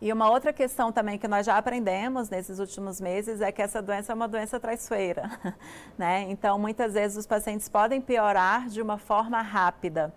E 0.00 0.12
uma 0.12 0.28
outra 0.28 0.52
questão 0.52 0.92
também 0.92 1.18
que 1.18 1.26
nós 1.26 1.46
já 1.46 1.56
aprendemos 1.56 2.28
nesses 2.28 2.58
últimos 2.58 3.00
meses 3.00 3.40
é 3.40 3.50
que 3.50 3.62
essa 3.62 3.80
doença 3.80 4.12
é 4.12 4.14
uma 4.14 4.28
doença 4.28 4.60
traiçoeira, 4.60 5.30
né? 5.96 6.26
Então, 6.28 6.58
muitas 6.58 6.94
vezes 6.94 7.16
os 7.16 7.26
pacientes 7.26 7.68
podem 7.68 8.00
piorar 8.00 8.66
de 8.68 8.82
uma 8.82 8.98
forma 8.98 9.40
rápida. 9.40 10.12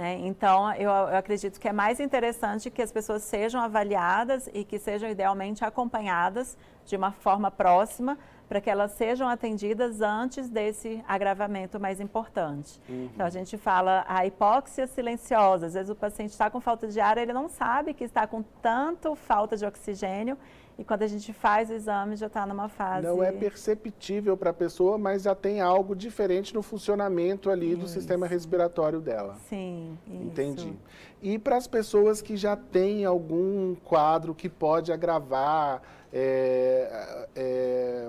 Né? 0.00 0.18
Então, 0.20 0.72
eu, 0.76 0.88
eu, 0.88 1.16
acredito 1.18 1.60
que 1.60 1.68
é 1.68 1.74
mais 1.74 2.00
interessante 2.00 2.70
que 2.70 2.80
as 2.80 2.90
pessoas 2.90 3.22
sejam 3.22 3.60
avaliadas 3.60 4.48
e 4.54 4.64
que 4.64 4.78
sejam 4.78 5.10
idealmente 5.10 5.62
acompanhadas 5.62 6.56
de 6.86 6.96
uma 6.96 7.12
forma 7.12 7.50
próxima 7.50 8.16
para 8.48 8.62
que 8.62 8.70
elas 8.70 8.92
sejam 8.92 9.28
atendidas 9.28 10.00
antes 10.00 10.48
desse 10.48 11.04
agravamento 11.06 11.78
mais 11.78 12.00
importante. 12.00 12.80
Uhum. 12.88 13.10
Então, 13.12 13.26
a 13.26 13.28
gente 13.28 13.58
fala 13.58 14.02
a 14.08 14.24
hipóxia 14.24 14.86
silenciosa. 14.86 15.66
Às 15.66 15.74
vezes 15.74 15.90
o 15.90 15.94
paciente 15.94 16.30
está 16.30 16.48
com 16.48 16.62
falta 16.62 16.88
de 16.88 16.98
ar, 16.98 17.18
ele 17.18 17.34
não 17.34 17.46
sabe 17.46 17.92
que 17.92 18.04
está 18.04 18.26
com 18.26 18.42
tanto 18.62 19.14
falta 19.14 19.54
de 19.54 19.66
oxigênio 19.66 20.38
e 20.80 20.84
quando 20.84 21.02
a 21.02 21.06
gente 21.06 21.30
faz 21.30 21.68
o 21.68 21.74
exame, 21.74 22.16
já 22.16 22.26
está 22.26 22.46
numa 22.46 22.66
fase. 22.66 23.06
Não 23.06 23.22
é 23.22 23.30
perceptível 23.30 24.34
para 24.34 24.48
a 24.48 24.52
pessoa, 24.54 24.96
mas 24.96 25.24
já 25.24 25.34
tem 25.34 25.60
algo 25.60 25.94
diferente 25.94 26.54
no 26.54 26.62
funcionamento 26.62 27.50
ali 27.50 27.72
isso. 27.72 27.80
do 27.80 27.86
sistema 27.86 28.26
respiratório 28.26 28.98
dela. 28.98 29.36
Sim. 29.46 29.98
Isso. 30.06 30.22
Entendi. 30.22 30.72
E 31.20 31.38
para 31.38 31.58
as 31.58 31.66
pessoas 31.66 32.22
que 32.22 32.34
já 32.34 32.56
têm 32.56 33.04
algum 33.04 33.74
quadro 33.74 34.34
que 34.34 34.48
pode 34.48 34.90
agravar 34.90 35.82
é, 36.10 37.26
é, 37.36 38.08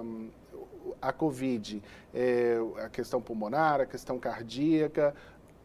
a 1.01 1.11
Covid, 1.11 1.83
é, 2.13 2.57
a 2.85 2.87
questão 2.87 3.21
pulmonar, 3.21 3.81
a 3.81 3.85
questão 3.85 4.17
cardíaca, 4.17 5.13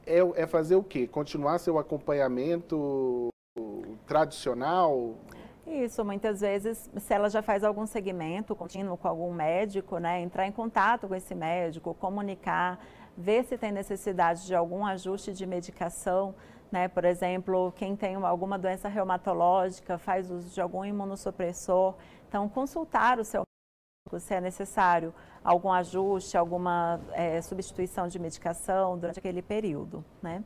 é, 0.05 0.19
é 0.35 0.45
fazer 0.45 0.75
o 0.75 0.83
quê? 0.83 1.07
Continuar 1.07 1.59
seu 1.59 1.79
acompanhamento 1.79 3.29
tradicional? 4.09 5.15
Isso, 5.67 6.05
muitas 6.05 6.41
vezes, 6.43 6.89
se 6.97 7.13
ela 7.13 7.29
já 7.29 7.43
faz 7.43 7.65
algum 7.65 7.87
segmento 7.87 8.55
contínuo 8.55 8.97
com 8.97 9.09
algum 9.09 9.33
médico, 9.33 9.99
né, 9.99 10.21
entrar 10.21 10.47
em 10.47 10.53
contato 10.53 11.09
com 11.09 11.15
esse 11.15 11.35
médico, 11.35 11.93
comunicar, 11.93 12.79
ver 13.17 13.45
se 13.45 13.59
tem 13.59 13.73
necessidade 13.73 14.47
de 14.47 14.55
algum 14.55 14.87
ajuste 14.87 15.33
de 15.33 15.45
medicação, 15.45 16.37
né, 16.71 16.87
por 16.87 17.05
exemplo, 17.05 17.73
quem 17.73 17.97
tem 17.97 18.15
alguma 18.15 18.57
doença 18.57 18.89
reumatológica, 18.89 19.99
faz 19.99 20.31
uso 20.31 20.55
de 20.55 20.61
algum 20.61 20.85
imunossupressor, 20.85 21.97
então 22.29 22.49
consultar 22.49 23.19
o 23.19 23.25
seu 23.25 23.43
médico 23.43 24.25
se 24.25 24.35
é 24.35 24.41
necessário 24.41 25.13
algum 25.43 25.73
ajuste, 25.73 26.37
alguma 26.37 27.01
é, 27.13 27.43
substituição 27.43 28.07
de 28.07 28.21
medicação 28.21 28.97
durante 28.97 29.19
aquele 29.19 29.43
período, 29.43 30.05
né. 30.23 30.45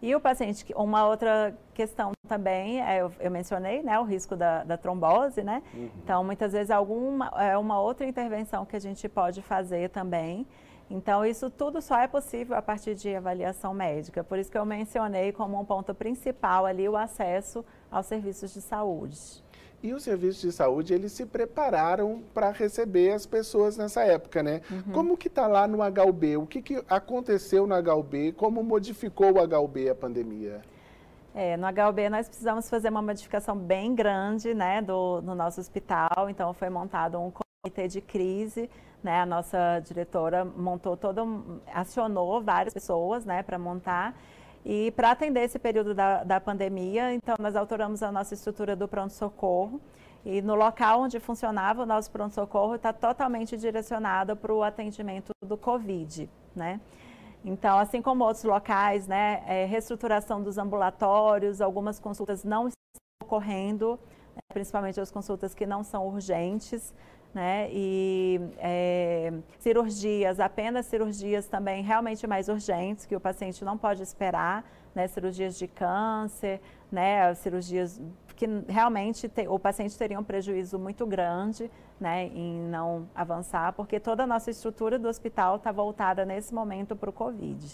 E 0.00 0.14
o 0.14 0.20
paciente, 0.20 0.64
uma 0.76 1.06
outra 1.06 1.56
questão 1.74 2.12
também, 2.28 2.80
é, 2.80 3.00
eu, 3.00 3.12
eu, 3.18 3.30
mencionei, 3.30 3.82
né, 3.82 3.98
o 3.98 4.04
risco 4.04 4.36
da, 4.36 4.62
da 4.62 4.76
trombose, 4.76 5.42
né? 5.42 5.60
Uhum. 5.74 5.90
Então, 6.04 6.22
muitas 6.22 6.52
vezes, 6.52 6.70
alguma, 6.70 7.26
é 7.36 7.58
uma 7.58 7.80
outra 7.80 8.06
intervenção 8.06 8.64
que 8.64 8.76
a 8.76 8.80
gente 8.80 9.08
pode 9.08 9.42
fazer 9.42 9.90
também. 9.90 10.46
Então, 10.90 11.26
isso 11.26 11.50
tudo 11.50 11.82
só 11.82 11.98
é 11.98 12.06
possível 12.06 12.56
a 12.56 12.62
partir 12.62 12.94
de 12.94 13.14
avaliação 13.14 13.74
médica. 13.74 14.22
Por 14.22 14.38
isso 14.38 14.50
que 14.50 14.56
eu 14.56 14.64
mencionei 14.64 15.32
como 15.32 15.60
um 15.60 15.64
ponto 15.64 15.92
principal 15.94 16.64
ali 16.64 16.88
o 16.88 16.96
acesso 16.96 17.64
aos 17.90 18.06
serviços 18.06 18.54
de 18.54 18.60
saúde. 18.60 19.42
E 19.80 19.92
os 19.92 20.02
serviços 20.02 20.40
de 20.40 20.50
saúde, 20.50 20.92
eles 20.92 21.12
se 21.12 21.24
prepararam 21.24 22.22
para 22.34 22.50
receber 22.50 23.12
as 23.12 23.26
pessoas 23.26 23.76
nessa 23.76 24.02
época, 24.02 24.42
né? 24.42 24.60
Uhum. 24.68 24.92
Como 24.92 25.16
que 25.16 25.28
está 25.28 25.46
lá 25.46 25.68
no 25.68 25.78
HUB? 25.82 26.36
O 26.36 26.46
que, 26.46 26.60
que 26.60 26.82
aconteceu 26.88 27.64
no 27.64 27.76
HUB? 27.76 28.32
Como 28.32 28.62
modificou 28.64 29.32
o 29.32 29.62
HUB 29.62 29.88
a 29.88 29.94
pandemia? 29.94 30.62
É, 31.32 31.56
no 31.56 31.68
HUB 31.68 32.08
nós 32.10 32.26
precisamos 32.26 32.68
fazer 32.68 32.88
uma 32.88 33.02
modificação 33.02 33.56
bem 33.56 33.94
grande, 33.94 34.52
né, 34.52 34.82
do, 34.82 35.22
no 35.22 35.36
nosso 35.36 35.60
hospital. 35.60 36.28
Então, 36.28 36.52
foi 36.52 36.68
montado 36.68 37.20
um 37.20 37.30
comitê 37.30 37.86
de 37.86 38.00
crise, 38.00 38.68
né? 39.00 39.20
A 39.20 39.26
nossa 39.26 39.78
diretora 39.84 40.44
montou 40.44 40.96
todo, 40.96 41.60
acionou 41.72 42.42
várias 42.42 42.74
pessoas, 42.74 43.24
né, 43.24 43.44
para 43.44 43.56
montar. 43.56 44.16
E 44.70 44.90
para 44.90 45.12
atender 45.12 45.44
esse 45.44 45.58
período 45.58 45.94
da, 45.94 46.22
da 46.22 46.38
pandemia, 46.38 47.14
então 47.14 47.36
nós 47.40 47.56
alteramos 47.56 48.02
a 48.02 48.12
nossa 48.12 48.34
estrutura 48.34 48.76
do 48.76 48.86
pronto-socorro. 48.86 49.80
E 50.26 50.42
no 50.42 50.54
local 50.54 51.00
onde 51.00 51.18
funcionava 51.18 51.84
o 51.84 51.86
nosso 51.86 52.10
pronto-socorro 52.10 52.74
está 52.74 52.92
totalmente 52.92 53.56
direcionado 53.56 54.36
para 54.36 54.52
o 54.52 54.62
atendimento 54.62 55.32
do 55.42 55.56
Covid, 55.56 56.28
né? 56.54 56.82
Então, 57.42 57.78
assim 57.78 58.02
como 58.02 58.24
outros 58.24 58.44
locais, 58.44 59.06
né, 59.06 59.42
é, 59.46 59.64
reestruturação 59.64 60.42
dos 60.42 60.58
ambulatórios, 60.58 61.62
algumas 61.62 61.98
consultas 61.98 62.44
não 62.44 62.68
estão 62.68 63.00
ocorrendo, 63.22 63.98
né, 64.34 64.42
principalmente 64.52 65.00
as 65.00 65.10
consultas 65.10 65.54
que 65.54 65.64
não 65.64 65.82
são 65.82 66.06
urgentes, 66.06 66.92
né? 67.34 67.68
E 67.70 68.40
é, 68.58 69.32
cirurgias, 69.58 70.40
apenas 70.40 70.86
cirurgias 70.86 71.46
também 71.46 71.82
realmente 71.82 72.26
mais 72.26 72.48
urgentes, 72.48 73.06
que 73.06 73.14
o 73.14 73.20
paciente 73.20 73.64
não 73.64 73.76
pode 73.76 74.02
esperar, 74.02 74.64
né? 74.94 75.06
Cirurgias 75.06 75.58
de 75.58 75.68
câncer, 75.68 76.60
né? 76.90 77.34
Cirurgias 77.34 78.00
que 78.34 78.46
realmente 78.68 79.28
te, 79.28 79.48
o 79.48 79.58
paciente 79.58 79.98
teria 79.98 80.18
um 80.18 80.22
prejuízo 80.22 80.78
muito 80.78 81.04
grande, 81.04 81.70
né? 82.00 82.26
Em 82.26 82.60
não 82.60 83.08
avançar, 83.14 83.72
porque 83.72 83.98
toda 83.98 84.22
a 84.22 84.26
nossa 84.26 84.50
estrutura 84.50 84.98
do 84.98 85.08
hospital 85.08 85.56
está 85.56 85.72
voltada 85.72 86.24
nesse 86.24 86.54
momento 86.54 86.94
para 86.94 87.10
o 87.10 87.12
Covid. 87.12 87.66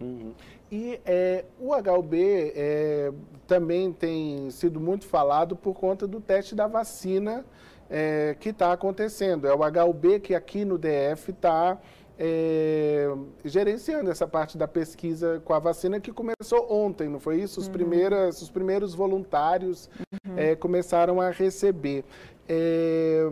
Uhum. 0.00 0.32
E 0.70 1.00
é, 1.04 1.44
o 1.58 1.74
HUB 1.74 2.14
é, 2.54 3.12
também 3.46 3.92
tem 3.92 4.50
sido 4.50 4.78
muito 4.78 5.06
falado 5.06 5.56
por 5.56 5.74
conta 5.74 6.06
do 6.06 6.20
teste 6.20 6.54
da 6.54 6.66
vacina 6.66 7.44
é, 7.90 8.36
que 8.38 8.50
está 8.50 8.72
acontecendo. 8.72 9.46
É 9.46 9.54
o 9.54 9.60
HUB 9.60 10.20
que 10.20 10.34
aqui 10.34 10.64
no 10.64 10.78
DF 10.78 11.30
está 11.30 11.78
é, 12.18 13.08
gerenciando 13.44 14.10
essa 14.10 14.26
parte 14.26 14.56
da 14.56 14.66
pesquisa 14.66 15.40
com 15.44 15.52
a 15.52 15.58
vacina 15.58 16.00
que 16.00 16.12
começou 16.12 16.66
ontem, 16.70 17.08
não 17.08 17.20
foi 17.20 17.40
isso? 17.40 17.60
Os, 17.60 17.66
uhum. 17.66 17.72
primeiras, 17.72 18.42
os 18.42 18.50
primeiros 18.50 18.94
voluntários 18.94 19.90
uhum. 20.26 20.38
é, 20.38 20.56
começaram 20.56 21.20
a 21.20 21.30
receber. 21.30 22.04
É, 22.48 23.30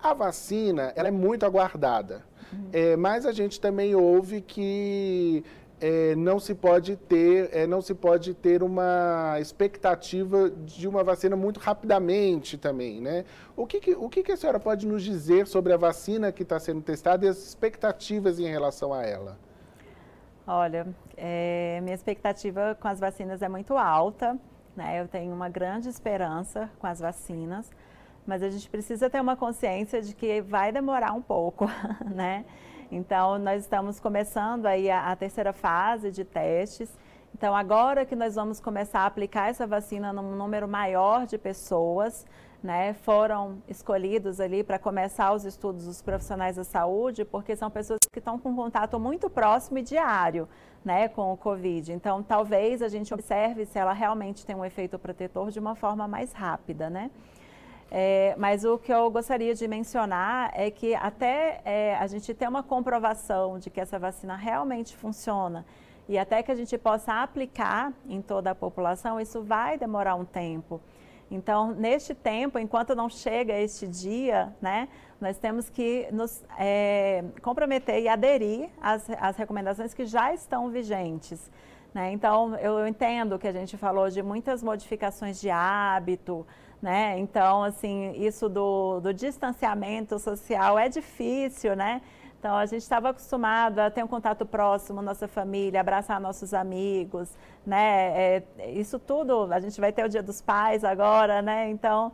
a 0.00 0.14
vacina 0.14 0.92
ela 0.96 1.08
é 1.08 1.10
muito 1.10 1.44
aguardada, 1.44 2.22
uhum. 2.52 2.68
É, 2.72 2.96
mas 2.96 3.26
a 3.26 3.32
gente 3.32 3.60
também 3.60 3.94
ouve 3.94 4.40
que 4.40 5.44
é, 5.80 6.14
não 6.14 6.38
se 6.38 6.54
pode 6.54 6.96
ter 6.96 7.50
é, 7.52 7.66
não 7.66 7.82
se 7.82 7.94
pode 7.94 8.32
ter 8.34 8.62
uma 8.62 9.36
expectativa 9.40 10.50
de 10.50 10.86
uma 10.86 11.02
vacina 11.02 11.36
muito 11.36 11.58
rapidamente 11.58 12.56
também, 12.56 13.00
né? 13.00 13.24
O 13.56 13.66
que, 13.66 13.80
que 13.80 13.94
o 13.94 14.08
que, 14.08 14.22
que, 14.22 14.32
a 14.32 14.36
senhora 14.36 14.60
pode 14.60 14.86
nos 14.86 15.02
dizer 15.02 15.46
sobre 15.46 15.72
a 15.72 15.76
vacina 15.76 16.32
que 16.32 16.42
está 16.42 16.58
sendo 16.58 16.80
testada 16.80 17.26
e 17.26 17.28
as 17.28 17.38
expectativas 17.38 18.38
em 18.38 18.46
relação 18.46 18.92
a 18.92 19.02
ela? 19.04 19.38
Olha, 20.46 20.86
é, 21.16 21.80
minha 21.82 21.94
expectativa 21.94 22.76
com 22.80 22.86
as 22.86 23.00
vacinas 23.00 23.42
é 23.42 23.48
muito 23.48 23.76
alta, 23.76 24.38
né? 24.76 25.00
Eu 25.00 25.08
tenho 25.08 25.32
uma 25.32 25.48
grande 25.48 25.88
esperança 25.88 26.70
com 26.78 26.86
as 26.86 27.00
vacinas, 27.00 27.70
mas 28.26 28.42
a 28.42 28.50
gente 28.50 28.68
precisa 28.68 29.10
ter 29.10 29.20
uma 29.20 29.36
consciência 29.36 30.00
de 30.00 30.14
que 30.14 30.40
vai 30.42 30.70
demorar 30.70 31.12
um 31.12 31.22
pouco, 31.22 31.66
né? 32.14 32.44
Então, 32.94 33.40
nós 33.40 33.62
estamos 33.62 33.98
começando 33.98 34.66
aí 34.66 34.88
a, 34.88 35.10
a 35.10 35.16
terceira 35.16 35.52
fase 35.52 36.12
de 36.12 36.24
testes. 36.24 36.88
Então, 37.34 37.54
agora 37.54 38.06
que 38.06 38.14
nós 38.14 38.36
vamos 38.36 38.60
começar 38.60 39.00
a 39.00 39.06
aplicar 39.06 39.50
essa 39.50 39.66
vacina 39.66 40.12
num 40.12 40.36
número 40.36 40.68
maior 40.68 41.26
de 41.26 41.36
pessoas, 41.36 42.24
né, 42.62 42.94
foram 42.94 43.60
escolhidos 43.68 44.38
ali 44.38 44.62
para 44.62 44.78
começar 44.78 45.32
os 45.32 45.44
estudos 45.44 45.86
dos 45.86 46.00
profissionais 46.00 46.54
da 46.54 46.62
saúde, 46.62 47.24
porque 47.24 47.56
são 47.56 47.68
pessoas 47.68 47.98
que 48.12 48.20
estão 48.20 48.38
com 48.38 48.54
contato 48.54 48.98
muito 49.00 49.28
próximo 49.28 49.78
e 49.78 49.82
diário, 49.82 50.48
né, 50.84 51.08
com 51.08 51.32
o 51.32 51.36
Covid. 51.36 51.92
Então, 51.92 52.22
talvez 52.22 52.80
a 52.80 52.88
gente 52.88 53.12
observe 53.12 53.66
se 53.66 53.76
ela 53.76 53.92
realmente 53.92 54.46
tem 54.46 54.54
um 54.54 54.64
efeito 54.64 55.00
protetor 55.00 55.50
de 55.50 55.58
uma 55.58 55.74
forma 55.74 56.06
mais 56.06 56.32
rápida, 56.32 56.88
né? 56.88 57.10
É, 57.90 58.34
mas 58.38 58.64
o 58.64 58.78
que 58.78 58.92
eu 58.92 59.10
gostaria 59.10 59.54
de 59.54 59.68
mencionar 59.68 60.50
é 60.54 60.70
que 60.70 60.94
até 60.94 61.60
é, 61.64 61.96
a 61.96 62.06
gente 62.06 62.34
ter 62.34 62.48
uma 62.48 62.62
comprovação 62.62 63.58
de 63.58 63.70
que 63.70 63.80
essa 63.80 63.98
vacina 63.98 64.34
realmente 64.34 64.96
funciona 64.96 65.64
e 66.08 66.18
até 66.18 66.42
que 66.42 66.52
a 66.52 66.54
gente 66.54 66.76
possa 66.76 67.22
aplicar 67.22 67.92
em 68.08 68.20
toda 68.20 68.50
a 68.50 68.54
população, 68.54 69.20
isso 69.20 69.42
vai 69.42 69.78
demorar 69.78 70.14
um 70.14 70.24
tempo. 70.24 70.80
Então, 71.30 71.72
neste 71.72 72.14
tempo, 72.14 72.58
enquanto 72.58 72.94
não 72.94 73.08
chega 73.08 73.58
este 73.58 73.88
dia, 73.88 74.54
né, 74.60 74.88
nós 75.20 75.38
temos 75.38 75.70
que 75.70 76.06
nos 76.12 76.44
é, 76.58 77.24
comprometer 77.40 78.02
e 78.02 78.08
aderir 78.08 78.68
às, 78.80 79.08
às 79.18 79.36
recomendações 79.36 79.94
que 79.94 80.04
já 80.04 80.34
estão 80.34 80.68
vigentes. 80.68 81.50
Né? 81.94 82.12
Então, 82.12 82.54
eu 82.56 82.86
entendo 82.86 83.38
que 83.38 83.48
a 83.48 83.52
gente 83.52 83.76
falou 83.76 84.10
de 84.10 84.22
muitas 84.22 84.62
modificações 84.62 85.40
de 85.40 85.48
hábito, 85.48 86.46
né? 86.84 87.18
Então, 87.18 87.62
assim, 87.62 88.12
isso 88.12 88.46
do, 88.46 89.00
do 89.00 89.14
distanciamento 89.14 90.18
social 90.18 90.78
é 90.78 90.86
difícil, 90.86 91.74
né? 91.74 92.02
Então, 92.38 92.54
a 92.54 92.66
gente 92.66 92.82
estava 92.82 93.08
acostumado 93.08 93.78
a 93.78 93.90
ter 93.90 94.04
um 94.04 94.06
contato 94.06 94.44
próximo, 94.44 95.00
nossa 95.00 95.26
família, 95.26 95.80
abraçar 95.80 96.20
nossos 96.20 96.52
amigos, 96.52 97.30
né? 97.64 98.12
É, 98.14 98.42
isso 98.74 98.98
tudo, 98.98 99.50
a 99.50 99.60
gente 99.60 99.80
vai 99.80 99.92
ter 99.92 100.04
o 100.04 100.10
Dia 100.10 100.22
dos 100.22 100.42
Pais 100.42 100.84
agora, 100.84 101.40
né? 101.40 101.70
Então, 101.70 102.12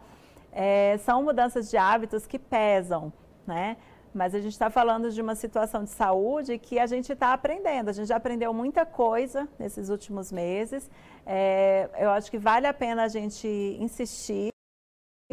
é, 0.53 0.99
são 0.99 1.25
mudanças 1.25 1.69
de 1.69 1.77
hábitos 1.77 2.25
que 2.25 2.39
pesam, 2.39 3.13
né? 3.45 3.77
Mas 4.15 4.37
a 4.37 4.39
gente 4.39 4.53
está 4.53 4.71
falando 4.71 5.11
de 5.11 5.21
uma 5.21 5.35
situação 5.35 5.83
de 5.83 5.91
saúde 5.91 6.59
que 6.59 6.79
a 6.79 6.87
gente 6.87 7.13
está 7.13 7.33
aprendendo. 7.33 7.89
A 7.89 7.93
gente 7.93 8.07
já 8.07 8.17
aprendeu 8.17 8.55
muita 8.55 8.87
coisa 8.87 9.49
nesses 9.59 9.89
últimos 9.89 10.31
meses. 10.31 10.89
É, 11.27 11.91
eu 11.99 12.11
acho 12.11 12.31
que 12.31 12.39
vale 12.39 12.69
a 12.69 12.75
pena 12.75 13.03
a 13.03 13.09
gente 13.09 13.49
insistir 13.81 14.51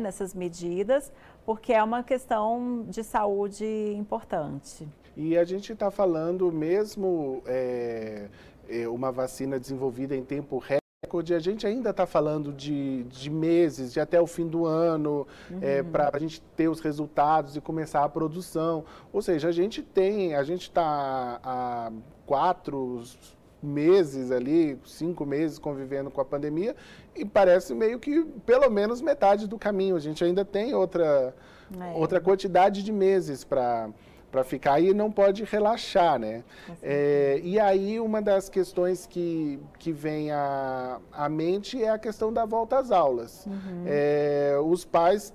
nessas 0.01 0.33
medidas, 0.33 1.11
porque 1.45 1.73
é 1.73 1.83
uma 1.83 2.03
questão 2.03 2.85
de 2.87 3.03
saúde 3.03 3.65
importante. 3.95 4.87
E 5.15 5.37
a 5.37 5.43
gente 5.43 5.73
está 5.73 5.89
falando 5.89 6.51
mesmo 6.51 7.41
é, 7.45 8.27
uma 8.91 9.11
vacina 9.11 9.59
desenvolvida 9.59 10.15
em 10.15 10.23
tempo 10.23 10.59
recorde, 10.59 11.33
a 11.33 11.39
gente 11.39 11.65
ainda 11.65 11.89
está 11.89 12.05
falando 12.05 12.53
de, 12.53 13.03
de, 13.05 13.29
meses, 13.29 13.93
de 13.93 13.99
até 13.99 14.21
o 14.21 14.27
fim 14.27 14.47
do 14.47 14.65
ano, 14.65 15.25
uhum. 15.49 15.59
é, 15.61 15.81
para 15.81 16.11
a 16.13 16.19
gente 16.19 16.41
ter 16.55 16.67
os 16.67 16.79
resultados 16.79 17.55
e 17.55 17.61
começar 17.61 18.03
a 18.03 18.09
produção. 18.09 18.85
Ou 19.11 19.21
seja, 19.21 19.47
a 19.47 19.51
gente 19.51 19.81
tem, 19.81 20.35
a 20.35 20.43
gente 20.43 20.63
está 20.63 21.39
há 21.43 21.91
quatro, 22.25 23.01
meses 23.61 24.31
ali, 24.31 24.79
cinco 24.85 25.25
meses 25.25 25.57
convivendo 25.57 26.11
com 26.11 26.21
a 26.21 26.25
pandemia 26.25 26.75
e 27.15 27.25
parece 27.25 27.73
meio 27.73 27.99
que 27.99 28.23
pelo 28.45 28.69
menos 28.69 29.01
metade 29.01 29.47
do 29.47 29.57
caminho. 29.57 29.95
A 29.95 29.99
gente 29.99 30.23
ainda 30.23 30.45
tem 30.45 30.73
outra, 30.73 31.33
é. 31.79 31.97
outra 31.97 32.21
quantidade 32.21 32.83
de 32.83 32.91
meses 32.91 33.43
para 33.43 33.89
para 34.31 34.43
ficar 34.43 34.79
e 34.79 34.93
não 34.93 35.11
pode 35.11 35.43
relaxar, 35.45 36.19
né? 36.19 36.43
É, 36.83 37.39
e 37.43 37.57
aí 37.59 37.99
uma 37.99 38.21
das 38.21 38.49
questões 38.49 39.07
que, 39.07 39.59
que 39.79 39.91
vem 39.91 40.31
à, 40.31 40.99
à 41.13 41.29
mente 41.29 41.81
é 41.81 41.89
a 41.89 41.97
questão 41.97 42.31
da 42.31 42.45
volta 42.45 42.77
às 42.77 42.91
aulas. 42.91 43.45
Uhum. 43.45 43.83
É, 43.85 44.57
os 44.63 44.83
pais, 44.83 45.33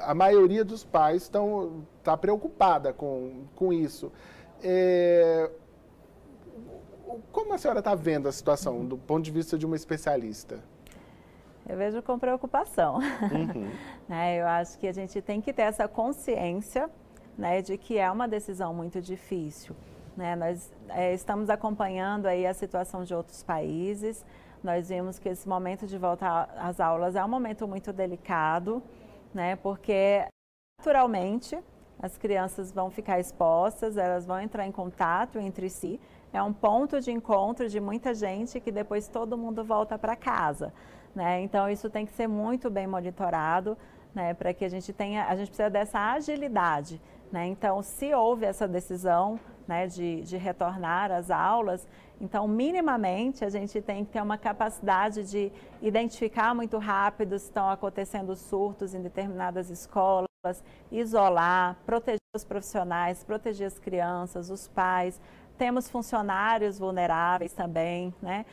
a 0.00 0.12
maioria 0.12 0.64
dos 0.64 0.84
pais 0.84 1.22
estão 1.22 1.84
tá 2.02 2.16
preocupada 2.16 2.92
com, 2.92 3.44
com 3.54 3.72
isso. 3.72 4.10
É, 4.62 5.48
como 7.30 7.54
a 7.54 7.58
senhora 7.58 7.80
está 7.80 7.94
vendo 7.94 8.28
a 8.28 8.32
situação 8.32 8.84
do 8.84 8.96
ponto 8.96 9.24
de 9.24 9.30
vista 9.30 9.58
de 9.58 9.66
uma 9.66 9.76
especialista? 9.76 10.60
Eu 11.68 11.76
vejo 11.76 12.02
com 12.02 12.18
preocupação. 12.18 12.96
Uhum. 12.96 13.70
né, 14.08 14.40
eu 14.40 14.46
acho 14.46 14.78
que 14.78 14.86
a 14.86 14.92
gente 14.92 15.20
tem 15.20 15.40
que 15.40 15.52
ter 15.52 15.62
essa 15.62 15.86
consciência 15.86 16.90
né, 17.36 17.62
de 17.62 17.76
que 17.78 17.98
é 17.98 18.10
uma 18.10 18.26
decisão 18.26 18.74
muito 18.74 19.00
difícil. 19.00 19.74
Né? 20.16 20.36
Nós 20.36 20.72
é, 20.88 21.14
estamos 21.14 21.48
acompanhando 21.48 22.26
aí 22.26 22.46
a 22.46 22.54
situação 22.54 23.04
de 23.04 23.14
outros 23.14 23.42
países. 23.42 24.24
Nós 24.62 24.88
vimos 24.88 25.18
que 25.18 25.28
esse 25.28 25.48
momento 25.48 25.86
de 25.86 25.96
volta 25.96 26.48
às 26.56 26.80
aulas 26.80 27.16
é 27.16 27.24
um 27.24 27.28
momento 27.28 27.66
muito 27.66 27.92
delicado, 27.92 28.82
né? 29.32 29.56
porque 29.56 30.24
naturalmente 30.78 31.58
as 32.00 32.18
crianças 32.18 32.72
vão 32.72 32.90
ficar 32.90 33.20
expostas, 33.20 33.96
elas 33.96 34.26
vão 34.26 34.40
entrar 34.40 34.66
em 34.66 34.72
contato 34.72 35.38
entre 35.38 35.70
si. 35.70 36.00
É 36.32 36.42
um 36.42 36.52
ponto 36.52 37.00
de 37.00 37.10
encontro 37.10 37.68
de 37.68 37.78
muita 37.78 38.14
gente 38.14 38.58
que 38.58 38.72
depois 38.72 39.06
todo 39.06 39.36
mundo 39.36 39.62
volta 39.62 39.98
para 39.98 40.16
casa. 40.16 40.72
Né? 41.14 41.42
Então 41.42 41.68
isso 41.68 41.90
tem 41.90 42.06
que 42.06 42.12
ser 42.12 42.26
muito 42.26 42.70
bem 42.70 42.86
monitorado, 42.86 43.76
né? 44.14 44.32
Para 44.32 44.54
que 44.54 44.64
a 44.64 44.68
gente 44.68 44.92
tenha, 44.92 45.26
a 45.26 45.36
gente 45.36 45.48
precisa 45.48 45.68
dessa 45.68 45.98
agilidade, 46.12 47.00
né? 47.30 47.46
Então 47.46 47.82
se 47.82 48.14
houve 48.14 48.46
essa 48.46 48.66
decisão, 48.66 49.38
né, 49.66 49.86
de, 49.86 50.22
de 50.22 50.36
retornar 50.36 51.12
às 51.12 51.30
aulas, 51.30 51.86
então 52.20 52.48
minimamente 52.48 53.44
a 53.44 53.48
gente 53.48 53.80
tem 53.80 54.04
que 54.04 54.12
ter 54.12 54.20
uma 54.20 54.36
capacidade 54.36 55.22
de 55.30 55.52
identificar 55.80 56.54
muito 56.54 56.78
rápido 56.78 57.38
se 57.38 57.44
estão 57.44 57.70
acontecendo 57.70 58.34
surtos 58.34 58.94
em 58.94 59.00
determinadas 59.00 59.70
escolas, 59.70 60.26
isolar, 60.90 61.76
proteger 61.86 62.18
os 62.34 62.44
profissionais, 62.44 63.22
proteger 63.22 63.66
as 63.66 63.78
crianças, 63.78 64.50
os 64.50 64.66
pais. 64.68 65.20
Temos 65.62 65.88
funcionários 65.88 66.76
vulneráveis 66.76 67.52
também, 67.52 68.12
né? 68.20 68.44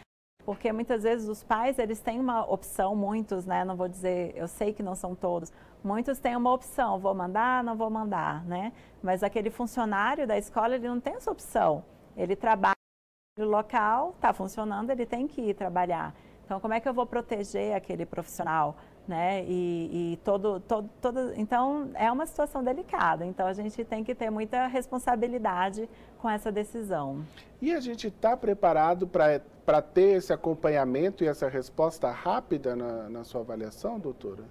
porque 0.46 0.72
muitas 0.72 1.02
vezes 1.02 1.28
os 1.28 1.44
pais 1.44 1.80
eles 1.80 2.00
têm 2.00 2.20
uma 2.20 2.46
opção, 2.46 2.96
muitos, 2.96 3.48
né? 3.48 3.66
Não 3.66 3.76
vou 3.76 3.88
dizer, 3.88 4.32
eu 4.36 4.48
sei 4.48 4.74
que 4.74 4.84
não 4.84 4.94
são 4.94 5.16
todos, 5.16 5.52
muitos 5.84 6.20
têm 6.20 6.36
uma 6.36 6.54
opção, 6.54 7.00
vou 7.00 7.16
mandar, 7.16 7.64
não 7.64 7.76
vou 7.76 7.90
mandar, 7.90 8.46
né? 8.46 8.72
Mas 9.02 9.24
aquele 9.24 9.50
funcionário 9.50 10.28
da 10.28 10.38
escola 10.38 10.76
ele 10.76 10.88
não 10.88 11.00
tem 11.00 11.16
essa 11.16 11.32
opção, 11.32 11.84
ele 12.16 12.36
trabalha 12.36 12.76
no 13.40 13.46
local, 13.46 14.12
está 14.12 14.32
funcionando, 14.32 14.92
ele 14.92 15.08
tem 15.08 15.28
que 15.28 15.42
ir 15.42 15.56
trabalhar. 15.56 16.14
Então, 16.46 16.60
como 16.60 16.76
é 16.76 16.80
que 16.80 16.88
eu 16.88 16.94
vou 16.94 17.08
proteger 17.08 17.74
aquele 17.76 18.06
profissional? 18.06 18.76
Né? 19.10 19.44
E, 19.46 20.14
e 20.14 20.18
todo, 20.18 20.60
todo, 20.60 20.88
todo, 21.02 21.34
então 21.36 21.90
é 21.96 22.12
uma 22.12 22.28
situação 22.28 22.64
delicada. 22.64 23.26
Então 23.26 23.48
a 23.48 23.54
gente 23.54 23.84
tem 23.84 24.04
que 24.04 24.14
ter 24.14 24.30
muita 24.30 24.68
responsabilidade 24.68 25.90
com 26.20 26.30
essa 26.30 26.52
decisão. 26.52 27.26
E 27.60 27.74
a 27.74 27.80
gente 27.80 28.06
está 28.06 28.38
preparado 28.38 29.08
para 29.08 29.82
ter 29.82 30.18
esse 30.18 30.32
acompanhamento 30.32 31.24
e 31.24 31.28
essa 31.28 31.50
resposta 31.50 32.12
rápida 32.12 32.76
na, 32.76 33.10
na 33.10 33.24
sua 33.24 33.42
avaliação, 33.42 33.98
doutora? 34.00 34.44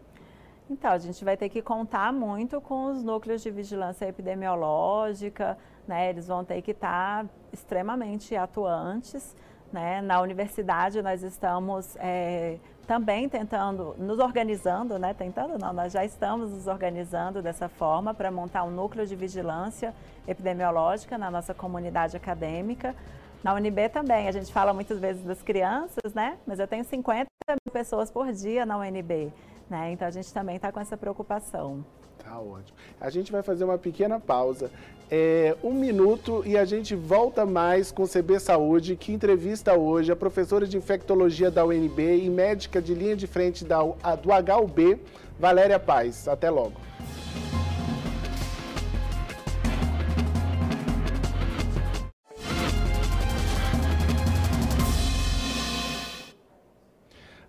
Então, 0.68 0.90
a 0.90 0.98
gente 0.98 1.24
vai 1.24 1.36
ter 1.36 1.48
que 1.48 1.62
contar 1.62 2.12
muito 2.12 2.60
com 2.60 2.86
os 2.90 3.00
núcleos 3.02 3.40
de 3.40 3.52
vigilância 3.52 4.06
epidemiológica, 4.06 5.56
né? 5.86 6.10
Eles 6.10 6.26
vão 6.26 6.44
ter 6.44 6.60
que 6.62 6.72
estar 6.72 7.24
tá 7.24 7.30
extremamente 7.52 8.34
atuantes. 8.34 9.36
Né? 9.72 10.00
Na 10.00 10.20
universidade, 10.20 11.00
nós 11.00 11.22
estamos 11.22 11.96
é, 12.00 12.58
também 12.88 13.28
tentando, 13.28 13.94
nos 13.98 14.18
organizando, 14.18 14.98
né? 14.98 15.12
Tentando 15.12 15.58
não, 15.58 15.74
nós 15.74 15.92
já 15.92 16.06
estamos 16.06 16.50
nos 16.50 16.66
organizando 16.66 17.42
dessa 17.42 17.68
forma 17.68 18.14
para 18.14 18.30
montar 18.30 18.64
um 18.64 18.70
núcleo 18.70 19.06
de 19.06 19.14
vigilância 19.14 19.94
epidemiológica 20.26 21.18
na 21.18 21.30
nossa 21.30 21.52
comunidade 21.52 22.16
acadêmica. 22.16 22.96
Na 23.44 23.52
UNB 23.52 23.90
também, 23.90 24.26
a 24.26 24.32
gente 24.32 24.50
fala 24.50 24.72
muitas 24.72 24.98
vezes 24.98 25.22
das 25.22 25.42
crianças, 25.42 26.14
né? 26.14 26.38
Mas 26.46 26.58
eu 26.58 26.66
tenho 26.66 26.82
50 26.82 27.28
mil 27.50 27.70
pessoas 27.70 28.10
por 28.10 28.32
dia 28.32 28.64
na 28.64 28.78
UNB, 28.78 29.30
né? 29.68 29.92
Então 29.92 30.08
a 30.08 30.10
gente 30.10 30.32
também 30.32 30.56
está 30.56 30.72
com 30.72 30.80
essa 30.80 30.96
preocupação. 30.96 31.84
Tá 32.22 32.38
ótimo. 32.38 32.76
A 33.00 33.10
gente 33.10 33.32
vai 33.32 33.42
fazer 33.42 33.64
uma 33.64 33.78
pequena 33.78 34.18
pausa. 34.18 34.70
É, 35.10 35.56
um 35.64 35.72
minuto 35.72 36.42
e 36.44 36.58
a 36.58 36.66
gente 36.66 36.94
volta 36.94 37.46
mais 37.46 37.90
com 37.90 38.02
o 38.02 38.08
CB 38.08 38.38
Saúde, 38.38 38.94
que 38.94 39.12
entrevista 39.12 39.74
hoje 39.74 40.12
a 40.12 40.16
professora 40.16 40.66
de 40.66 40.76
infectologia 40.76 41.50
da 41.50 41.64
UNB 41.64 42.24
e 42.24 42.28
médica 42.28 42.82
de 42.82 42.92
linha 42.92 43.16
de 43.16 43.26
frente 43.26 43.64
da, 43.64 43.80
do 43.80 44.30
HUB, 44.62 45.00
Valéria 45.38 45.78
Paz. 45.78 46.28
Até 46.28 46.50
logo. 46.50 46.74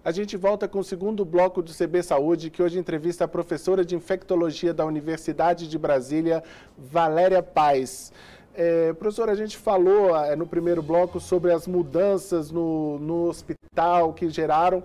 A 0.10 0.12
gente 0.12 0.36
volta 0.36 0.68
com 0.68 0.80
o 0.80 0.84
segundo 0.84 1.24
bloco 1.24 1.62
do 1.62 1.72
CB 1.72 2.02
Saúde, 2.02 2.50
que 2.50 2.64
hoje 2.64 2.80
entrevista 2.80 3.26
a 3.26 3.28
professora 3.28 3.86
de 3.86 3.96
infectologia 3.96 4.74
da 4.74 4.84
Universidade 4.84 5.68
de 5.68 5.78
Brasília, 5.78 6.44
Valéria 6.76 7.44
Paz. 7.44 8.12
É, 8.56 8.92
professora, 8.94 9.34
a 9.34 9.36
gente 9.36 9.56
falou 9.56 10.18
é, 10.18 10.36
no 10.36 10.48
primeiro 10.48 10.82
bloco 10.82 11.20
sobre 11.20 11.52
as 11.52 11.68
mudanças 11.68 12.50
no, 12.50 12.98
no 12.98 13.28
hospital 13.28 14.12
que 14.12 14.28
geraram, 14.32 14.82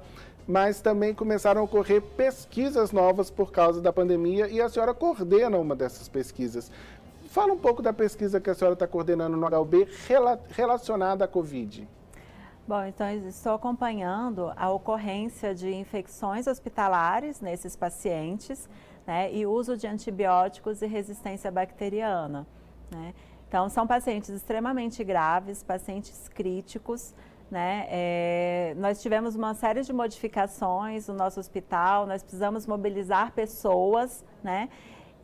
mas 0.47 0.83
também 0.83 1.15
começaram 1.15 1.63
a 1.63 1.65
ocorrer 1.65 2.03
pesquisas 2.03 2.93
novas 2.93 3.31
por 3.31 3.51
causa 3.51 3.81
da 3.81 3.91
pandemia 3.91 4.47
e 4.49 4.61
a 4.61 4.69
senhora 4.69 4.93
coordena 4.93 5.57
uma 5.57 5.75
dessas 5.75 6.07
pesquisas. 6.07 6.71
Fala 7.31 7.55
um 7.55 7.59
pouco 7.59 7.81
da 7.81 7.95
pesquisa 7.95 8.43
que 8.43 8.51
a 8.51 8.55
senhora 8.55 8.75
está 8.75 8.87
coordenando 8.87 9.39
no 9.39 9.47
HUB 9.47 9.89
relacionada 10.51 11.25
à 11.25 11.27
Covid. 11.27 11.89
Bom, 12.67 12.83
então 12.83 13.07
estou 13.29 13.53
acompanhando 13.53 14.51
a 14.57 14.71
ocorrência 14.71 15.55
de 15.55 15.71
infecções 15.75 16.47
hospitalares 16.47 17.43
nesses 17.43 17.77
pacientes 17.77 18.71
né, 19.07 19.31
e 19.31 19.45
uso 19.45 19.77
de 19.77 19.87
antibióticos 19.87 20.81
e 20.81 20.87
resistência 20.87 21.51
bacteriana. 21.51 22.47
Né? 22.91 23.13
Então, 23.47 23.69
são 23.69 23.87
pacientes 23.87 24.31
extremamente 24.31 25.05
graves, 25.05 25.63
pacientes 25.63 26.27
críticos. 26.27 27.15
Né? 27.51 27.87
É, 27.91 28.75
nós 28.79 29.03
tivemos 29.03 29.37
uma 29.37 29.53
série 29.53 29.83
de 29.83 29.93
modificações 29.93 31.07
no 31.07 31.15
nosso 31.15 31.39
hospital, 31.39 32.07
nós 32.07 32.23
precisamos 32.23 32.67
mobilizar 32.67 33.33
pessoas, 33.33 34.25
né? 34.43 34.71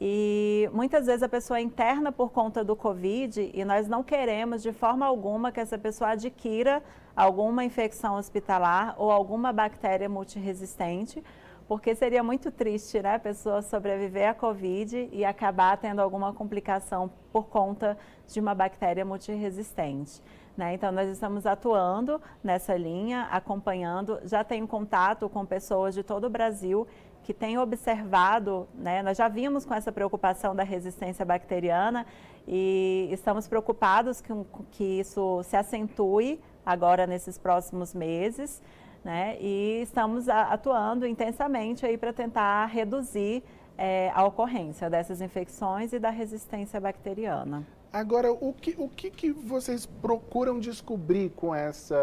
E 0.01 0.71
muitas 0.73 1.05
vezes 1.05 1.23
a 1.23 1.29
pessoa 1.29 1.59
é 1.59 1.63
interna 1.63 2.11
por 2.11 2.31
conta 2.31 2.65
do 2.65 2.75
Covid 2.75 3.51
e 3.53 3.65
nós 3.67 3.87
não 3.87 4.03
queremos 4.03 4.63
de 4.63 4.73
forma 4.73 5.05
alguma 5.05 5.53
que 5.53 5.61
essa 5.61 5.77
pessoa 5.77 6.13
adquira 6.13 6.83
alguma 7.15 7.65
infecção 7.65 8.17
hospitalar 8.17 8.95
ou 8.97 9.11
alguma 9.11 9.53
bactéria 9.53 10.09
multiresistente, 10.09 11.23
porque 11.69 11.95
seria 11.95 12.23
muito 12.23 12.51
triste 12.51 13.03
né, 13.03 13.17
a 13.17 13.19
pessoa 13.19 13.61
sobreviver 13.61 14.31
à 14.31 14.33
Covid 14.33 15.11
e 15.13 15.23
acabar 15.23 15.77
tendo 15.77 16.01
alguma 16.01 16.33
complicação 16.33 17.11
por 17.31 17.49
conta 17.49 17.99
de 18.27 18.41
uma 18.41 18.55
bactéria 18.55 19.05
multiresistente. 19.05 20.23
Né? 20.57 20.75
Então, 20.75 20.91
nós 20.91 21.09
estamos 21.11 21.47
atuando 21.47 22.21
nessa 22.43 22.77
linha, 22.77 23.29
acompanhando, 23.31 24.19
já 24.25 24.43
tenho 24.43 24.67
contato 24.67 25.29
com 25.29 25.45
pessoas 25.45 25.95
de 25.95 26.03
todo 26.03 26.25
o 26.25 26.31
Brasil 26.31 26.87
que 27.23 27.35
têm 27.35 27.59
observado, 27.59 28.69
né, 28.75 29.03
nós 29.03 29.17
já 29.17 29.29
vimos 29.29 29.65
com 29.65 29.75
essa 29.75 29.93
preocupação 29.93 30.55
da 30.55 30.63
resistência 30.63 31.25
bacteriana 31.25 32.07
e 32.47 33.09
estamos 33.13 33.47
preocupados 33.47 34.21
que, 34.21 34.33
que 34.73 35.01
isso 35.01 35.43
se 35.45 35.57
acentue 35.57 36.41
agora 36.65 37.07
nesses 37.07 37.39
próximos 37.39 37.95
meses, 37.95 38.63
né, 39.05 39.37
e 39.41 39.81
estamos 39.83 40.29
atuando 40.29 41.07
intensamente 41.07 41.87
aí 41.87 41.97
para 41.97 42.13
tentar 42.13 42.67
reduzir 42.67 43.43
é, 43.79 44.11
a 44.15 44.25
ocorrência 44.25 44.91
dessas 44.91 45.21
infecções 45.21 45.93
e 45.93 45.99
da 45.99 46.11
resistência 46.11 46.81
bacteriana. 46.81 47.67
Agora, 47.93 48.31
o 48.31 48.53
que, 48.53 48.77
o 48.79 48.89
que, 48.89 49.11
que 49.11 49.33
vocês 49.33 49.85
procuram 49.85 50.61
descobrir 50.61 51.31
com 51.31 51.53
essa 51.53 51.97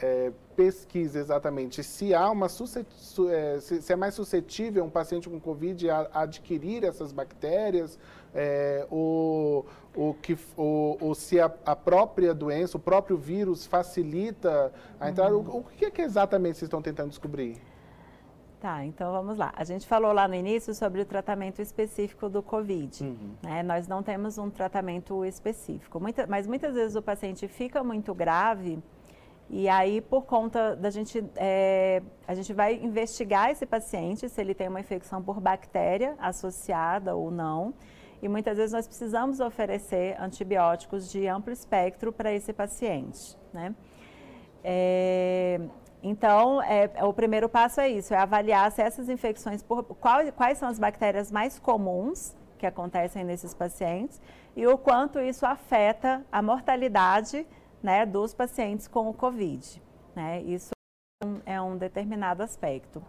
é, 0.00 0.32
pesquisa 0.56 1.18
exatamente? 1.18 1.84
Se 1.84 2.14
há 2.14 2.30
uma 2.30 2.46
é, 2.46 3.60
se 3.60 3.92
é 3.92 3.96
mais 3.96 4.14
suscetível 4.14 4.82
um 4.84 4.90
paciente 4.90 5.28
com 5.28 5.38
Covid 5.38 5.90
a, 5.90 6.08
a 6.14 6.22
adquirir 6.22 6.82
essas 6.82 7.12
bactérias, 7.12 7.98
é, 8.34 8.86
ou, 8.90 9.66
ou, 9.94 10.14
que, 10.14 10.38
ou, 10.56 10.96
ou 10.98 11.14
se 11.14 11.38
a, 11.38 11.52
a, 11.66 11.76
própria 11.76 12.32
doença, 12.32 12.78
o 12.78 12.80
próprio 12.80 13.18
vírus 13.18 13.66
facilita 13.66 14.72
a 14.98 15.10
entrada? 15.10 15.36
Uhum. 15.36 15.46
O, 15.46 15.58
o 15.58 15.64
que 15.64 15.84
é 15.84 15.90
que 15.90 16.00
exatamente 16.00 16.56
vocês 16.56 16.68
estão 16.68 16.80
tentando 16.80 17.10
descobrir? 17.10 17.60
Tá, 18.60 18.84
então 18.84 19.12
vamos 19.12 19.36
lá. 19.36 19.52
A 19.54 19.62
gente 19.62 19.86
falou 19.86 20.12
lá 20.12 20.26
no 20.26 20.34
início 20.34 20.74
sobre 20.74 21.00
o 21.00 21.04
tratamento 21.04 21.62
específico 21.62 22.28
do 22.28 22.42
Covid. 22.42 23.04
Uhum. 23.04 23.34
Né? 23.42 23.62
Nós 23.62 23.86
não 23.86 24.02
temos 24.02 24.36
um 24.36 24.50
tratamento 24.50 25.24
específico, 25.24 26.00
Muita, 26.00 26.26
mas 26.26 26.46
muitas 26.46 26.74
vezes 26.74 26.96
o 26.96 27.02
paciente 27.02 27.46
fica 27.46 27.84
muito 27.84 28.12
grave 28.12 28.82
e 29.50 29.66
aí, 29.66 30.02
por 30.02 30.26
conta 30.26 30.76
da 30.76 30.90
gente, 30.90 31.24
é, 31.34 32.02
a 32.26 32.34
gente 32.34 32.52
vai 32.52 32.74
investigar 32.74 33.50
esse 33.50 33.64
paciente 33.64 34.28
se 34.28 34.40
ele 34.40 34.54
tem 34.54 34.68
uma 34.68 34.80
infecção 34.80 35.22
por 35.22 35.40
bactéria 35.40 36.14
associada 36.18 37.16
ou 37.16 37.30
não. 37.30 37.72
E 38.20 38.28
muitas 38.28 38.58
vezes 38.58 38.72
nós 38.72 38.86
precisamos 38.86 39.40
oferecer 39.40 40.20
antibióticos 40.20 41.10
de 41.10 41.26
amplo 41.26 41.52
espectro 41.52 42.12
para 42.12 42.32
esse 42.32 42.52
paciente, 42.52 43.38
né? 43.52 43.74
É, 44.62 45.60
então, 46.02 46.62
é, 46.62 46.90
o 47.04 47.12
primeiro 47.12 47.48
passo 47.48 47.80
é 47.80 47.88
isso, 47.88 48.14
é 48.14 48.18
avaliar 48.18 48.70
se 48.70 48.80
essas 48.80 49.08
infecções, 49.08 49.62
por, 49.62 49.82
qual, 49.82 50.20
quais 50.32 50.58
são 50.58 50.68
as 50.68 50.78
bactérias 50.78 51.32
mais 51.32 51.58
comuns 51.58 52.36
que 52.56 52.66
acontecem 52.66 53.24
nesses 53.24 53.54
pacientes 53.54 54.20
e 54.56 54.66
o 54.66 54.76
quanto 54.76 55.20
isso 55.20 55.46
afeta 55.46 56.24
a 56.30 56.42
mortalidade 56.42 57.46
né, 57.82 58.04
dos 58.04 58.34
pacientes 58.34 58.88
com 58.88 59.08
o 59.08 59.14
Covid. 59.14 59.82
Né? 60.14 60.42
Isso 60.42 60.70
é 61.44 61.60
um 61.60 61.76
determinado 61.76 62.42
aspecto. 62.42 63.02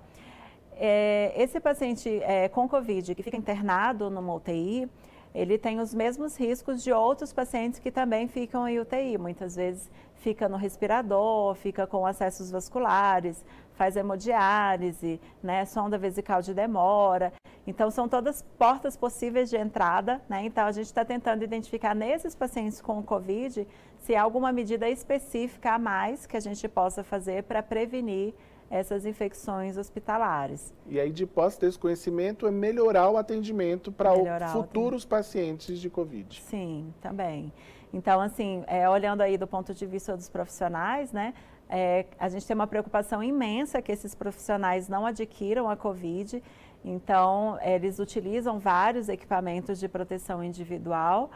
É, 0.73 1.33
esse 1.35 1.59
paciente 1.59 2.21
é, 2.23 2.47
com 2.47 2.67
Covid 2.67 3.13
que 3.13 3.21
fica 3.21 3.35
internado 3.35 4.09
numa 4.09 4.33
UTI, 4.33 4.89
ele 5.33 5.57
tem 5.57 5.79
os 5.79 5.93
mesmos 5.93 6.37
riscos 6.37 6.83
de 6.83 6.91
outros 6.91 7.31
pacientes 7.31 7.79
que 7.79 7.91
também 7.91 8.27
ficam 8.27 8.67
em 8.67 8.79
UTI. 8.79 9.17
Muitas 9.17 9.55
vezes 9.55 9.89
fica 10.15 10.49
no 10.49 10.57
respirador, 10.57 11.55
fica 11.55 11.85
com 11.87 12.05
acessos 12.05 12.51
vasculares, 12.51 13.43
faz 13.73 13.95
hemodiálise, 13.95 15.21
né, 15.41 15.63
sonda 15.65 15.97
vesical 15.97 16.41
de 16.41 16.53
demora. 16.53 17.31
Então, 17.65 17.89
são 17.89 18.09
todas 18.09 18.41
portas 18.57 18.97
possíveis 18.97 19.49
de 19.49 19.55
entrada. 19.55 20.21
Né? 20.27 20.43
Então, 20.45 20.65
a 20.65 20.71
gente 20.71 20.87
está 20.87 21.05
tentando 21.05 21.43
identificar 21.43 21.95
nesses 21.95 22.35
pacientes 22.35 22.81
com 22.81 23.01
Covid 23.03 23.67
se 23.99 24.15
há 24.15 24.21
alguma 24.21 24.51
medida 24.51 24.89
específica 24.89 25.73
a 25.73 25.79
mais 25.79 26.25
que 26.25 26.35
a 26.35 26.39
gente 26.39 26.67
possa 26.67 27.03
fazer 27.03 27.43
para 27.43 27.61
prevenir 27.61 28.33
essas 28.69 29.05
infecções 29.05 29.77
hospitalares. 29.77 30.73
E 30.87 30.99
aí, 30.99 31.11
de 31.11 31.25
posse 31.25 31.59
desse 31.59 31.77
conhecimento, 31.77 32.45
é 32.45 32.51
melhorar 32.51 33.09
o 33.09 33.17
atendimento 33.17 33.91
para 33.91 34.13
futuros 34.49 35.05
pacientes 35.05 35.79
de 35.79 35.89
Covid. 35.89 36.41
Sim, 36.41 36.93
também. 37.01 37.51
Então, 37.93 38.21
assim, 38.21 38.63
é, 38.67 38.87
olhando 38.87 39.21
aí 39.21 39.37
do 39.37 39.47
ponto 39.47 39.73
de 39.73 39.85
vista 39.85 40.15
dos 40.15 40.29
profissionais, 40.29 41.11
né, 41.11 41.33
é, 41.67 42.05
a 42.19 42.29
gente 42.29 42.45
tem 42.45 42.55
uma 42.55 42.67
preocupação 42.67 43.23
imensa 43.23 43.81
que 43.81 43.91
esses 43.91 44.13
profissionais 44.13 44.87
não 44.87 45.05
adquiram 45.05 45.69
a 45.69 45.75
Covid. 45.75 46.41
Então, 46.83 47.57
eles 47.61 47.99
utilizam 47.99 48.59
vários 48.59 49.09
equipamentos 49.09 49.79
de 49.79 49.87
proteção 49.87 50.43
individual 50.43 51.29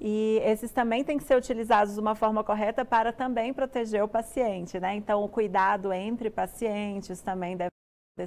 e 0.00 0.40
esses 0.44 0.70
também 0.70 1.02
têm 1.02 1.18
que 1.18 1.24
ser 1.24 1.36
utilizados 1.36 1.94
de 1.94 2.00
uma 2.00 2.14
forma 2.14 2.44
correta 2.44 2.84
para 2.84 3.12
também 3.12 3.52
proteger 3.52 4.02
o 4.02 4.08
paciente, 4.08 4.78
né? 4.78 4.94
Então, 4.94 5.24
o 5.24 5.28
cuidado 5.28 5.92
entre 5.92 6.30
pacientes 6.30 7.20
também 7.20 7.56
deve 7.56 7.70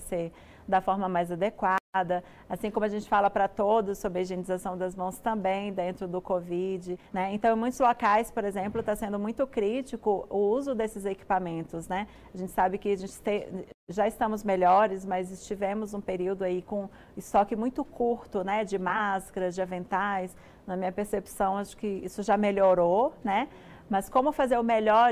ser 0.01 0.33
da 0.71 0.81
forma 0.81 1.07
mais 1.07 1.31
adequada. 1.31 2.23
Assim 2.49 2.71
como 2.71 2.85
a 2.85 2.89
gente 2.89 3.07
fala 3.07 3.29
para 3.29 3.49
todos 3.49 3.97
sobre 3.97 4.19
a 4.19 4.21
higienização 4.21 4.77
das 4.77 4.95
mãos 4.95 5.19
também 5.19 5.73
dentro 5.73 6.07
do 6.07 6.21
Covid, 6.21 6.97
né? 7.11 7.33
Então, 7.33 7.53
em 7.53 7.59
muitos 7.59 7.79
locais, 7.79 8.31
por 8.31 8.45
exemplo, 8.45 8.79
está 8.79 8.95
sendo 8.95 9.19
muito 9.19 9.45
crítico 9.45 10.25
o 10.29 10.37
uso 10.37 10.73
desses 10.73 11.05
equipamentos, 11.05 11.89
né? 11.89 12.07
A 12.33 12.37
gente 12.37 12.51
sabe 12.53 12.77
que 12.77 12.89
a 12.89 12.97
gente 12.97 13.21
te, 13.21 13.65
já 13.89 14.07
estamos 14.07 14.41
melhores, 14.41 15.05
mas 15.05 15.29
estivemos 15.31 15.93
um 15.93 15.99
período 15.99 16.43
aí 16.43 16.61
com 16.61 16.89
estoque 17.17 17.57
muito 17.57 17.83
curto, 17.83 18.41
né? 18.41 18.63
De 18.63 18.79
máscaras, 18.79 19.53
de 19.53 19.61
aventais. 19.61 20.35
Na 20.65 20.77
minha 20.77 20.91
percepção, 20.93 21.57
acho 21.57 21.75
que 21.75 21.87
isso 21.87 22.23
já 22.23 22.37
melhorou, 22.37 23.13
né? 23.21 23.49
Mas 23.91 24.07
como 24.07 24.31
fazer 24.31 24.57
o 24.57 24.63
melhor 24.63 25.11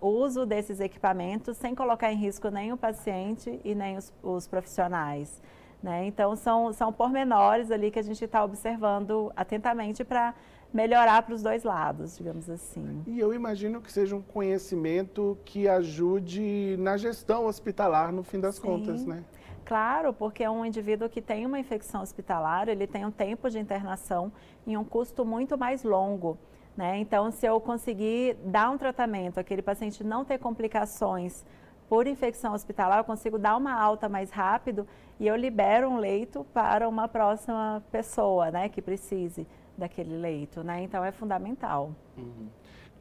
uso 0.00 0.44
desses 0.44 0.80
equipamentos 0.80 1.56
sem 1.56 1.76
colocar 1.76 2.12
em 2.12 2.16
risco 2.16 2.48
nem 2.48 2.72
o 2.72 2.76
paciente 2.76 3.60
e 3.64 3.72
nem 3.72 3.96
os, 3.96 4.12
os 4.20 4.48
profissionais. 4.48 5.40
Né? 5.80 6.06
Então, 6.06 6.34
são, 6.34 6.72
são 6.72 6.92
pormenores 6.92 7.70
ali 7.70 7.88
que 7.88 8.00
a 8.00 8.02
gente 8.02 8.24
está 8.24 8.42
observando 8.42 9.32
atentamente 9.36 10.02
para 10.02 10.34
melhorar 10.74 11.22
para 11.22 11.36
os 11.36 11.40
dois 11.40 11.62
lados, 11.62 12.16
digamos 12.16 12.50
assim. 12.50 13.00
E 13.06 13.20
eu 13.20 13.32
imagino 13.32 13.80
que 13.80 13.92
seja 13.92 14.16
um 14.16 14.22
conhecimento 14.22 15.38
que 15.44 15.68
ajude 15.68 16.74
na 16.80 16.96
gestão 16.96 17.46
hospitalar, 17.46 18.10
no 18.10 18.24
fim 18.24 18.40
das 18.40 18.56
Sim. 18.56 18.62
contas, 18.62 19.04
né? 19.04 19.22
Claro, 19.64 20.12
porque 20.12 20.46
um 20.48 20.64
indivíduo 20.64 21.08
que 21.08 21.22
tem 21.22 21.46
uma 21.46 21.60
infecção 21.60 22.02
hospitalar, 22.02 22.68
ele 22.68 22.88
tem 22.88 23.06
um 23.06 23.10
tempo 23.12 23.48
de 23.48 23.60
internação 23.60 24.32
e 24.66 24.76
um 24.76 24.82
custo 24.82 25.24
muito 25.24 25.56
mais 25.56 25.84
longo. 25.84 26.36
Né? 26.76 26.98
Então, 26.98 27.30
se 27.30 27.46
eu 27.46 27.58
conseguir 27.60 28.36
dar 28.44 28.70
um 28.70 28.76
tratamento, 28.76 29.40
aquele 29.40 29.62
paciente 29.62 30.04
não 30.04 30.24
ter 30.24 30.38
complicações 30.38 31.44
por 31.88 32.06
infecção 32.06 32.52
hospitalar, 32.52 32.98
eu 32.98 33.04
consigo 33.04 33.38
dar 33.38 33.56
uma 33.56 33.72
alta 33.72 34.08
mais 34.08 34.30
rápido 34.30 34.86
e 35.18 35.26
eu 35.26 35.36
libero 35.36 35.88
um 35.88 35.96
leito 35.98 36.44
para 36.52 36.88
uma 36.88 37.08
próxima 37.08 37.82
pessoa 37.90 38.50
né, 38.50 38.68
que 38.68 38.82
precise 38.82 39.46
daquele 39.78 40.16
leito. 40.16 40.62
Né? 40.62 40.82
Então, 40.82 41.02
é 41.02 41.12
fundamental. 41.12 41.92
Uhum. 42.16 42.48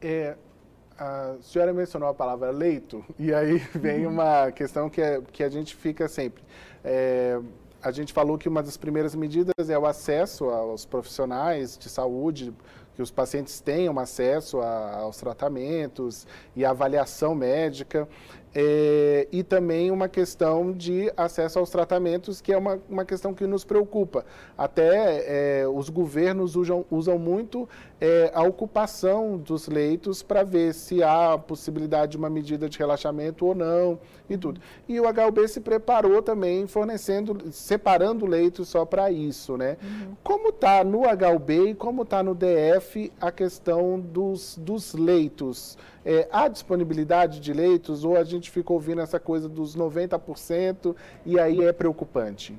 É, 0.01 0.37
a 0.97 1.35
senhora 1.41 1.73
mencionou 1.73 2.07
a 2.07 2.13
palavra 2.13 2.51
leito, 2.51 3.03
e 3.19 3.33
aí 3.33 3.57
vem 3.57 4.05
uhum. 4.05 4.13
uma 4.13 4.51
questão 4.51 4.89
que, 4.89 5.01
é, 5.01 5.21
que 5.31 5.43
a 5.43 5.49
gente 5.49 5.75
fica 5.75 6.07
sempre. 6.07 6.43
É, 6.83 7.39
a 7.81 7.91
gente 7.91 8.13
falou 8.13 8.37
que 8.37 8.49
uma 8.49 8.63
das 8.63 8.77
primeiras 8.77 9.13
medidas 9.13 9.69
é 9.69 9.77
o 9.77 9.85
acesso 9.85 10.45
aos 10.45 10.85
profissionais 10.85 11.77
de 11.77 11.87
saúde, 11.87 12.51
que 12.95 13.01
os 13.01 13.11
pacientes 13.11 13.59
tenham 13.59 13.99
acesso 13.99 14.61
a, 14.61 14.99
aos 14.99 15.17
tratamentos 15.17 16.25
e 16.55 16.63
avaliação 16.63 17.35
médica. 17.35 18.07
É, 18.57 19.27
e 19.33 19.43
também 19.43 19.91
uma 19.91 20.07
questão 20.07 20.71
de 20.71 21.11
acesso 21.17 21.59
aos 21.59 21.69
tratamentos, 21.69 22.39
que 22.39 22.53
é 22.53 22.57
uma, 22.57 22.79
uma 22.89 23.03
questão 23.03 23.33
que 23.33 23.45
nos 23.45 23.65
preocupa. 23.65 24.25
Até 24.57 25.61
é, 25.61 25.67
os 25.67 25.89
governos 25.89 26.55
usam, 26.55 26.85
usam 26.89 27.19
muito 27.19 27.67
é, 27.99 28.31
a 28.33 28.43
ocupação 28.43 29.37
dos 29.37 29.67
leitos 29.67 30.23
para 30.23 30.43
ver 30.43 30.73
se 30.73 31.03
há 31.03 31.37
possibilidade 31.37 32.13
de 32.13 32.17
uma 32.17 32.29
medida 32.29 32.69
de 32.69 32.79
relaxamento 32.79 33.45
ou 33.45 33.53
não 33.53 33.99
e 34.29 34.37
tudo. 34.37 34.61
E 34.87 35.01
o 35.01 35.03
HUB 35.03 35.47
se 35.49 35.59
preparou 35.59 36.21
também 36.21 36.65
fornecendo, 36.65 37.51
separando 37.51 38.25
leitos 38.25 38.69
só 38.69 38.85
para 38.85 39.11
isso, 39.11 39.57
né? 39.57 39.75
Uhum. 39.83 40.15
Como 40.23 40.49
está 40.49 40.81
no 40.81 41.01
HUB 41.01 41.71
e 41.71 41.75
como 41.75 42.03
está 42.03 42.23
no 42.23 42.33
DF 42.33 43.11
a 43.19 43.31
questão 43.31 43.99
dos, 43.99 44.57
dos 44.57 44.93
leitos? 44.93 45.77
É, 46.05 46.27
há 46.31 46.47
disponibilidade 46.47 47.39
de 47.39 47.51
leitos 47.51 48.05
ou 48.05 48.15
a 48.15 48.23
gente 48.23 48.51
fica 48.51 48.71
ouvindo 48.71 49.01
essa 49.01 49.19
coisa 49.19 49.49
dos 49.49 49.75
90% 49.75 50.95
e 51.25 51.39
aí 51.39 51.63
é 51.63 51.73
preocupante? 51.73 52.55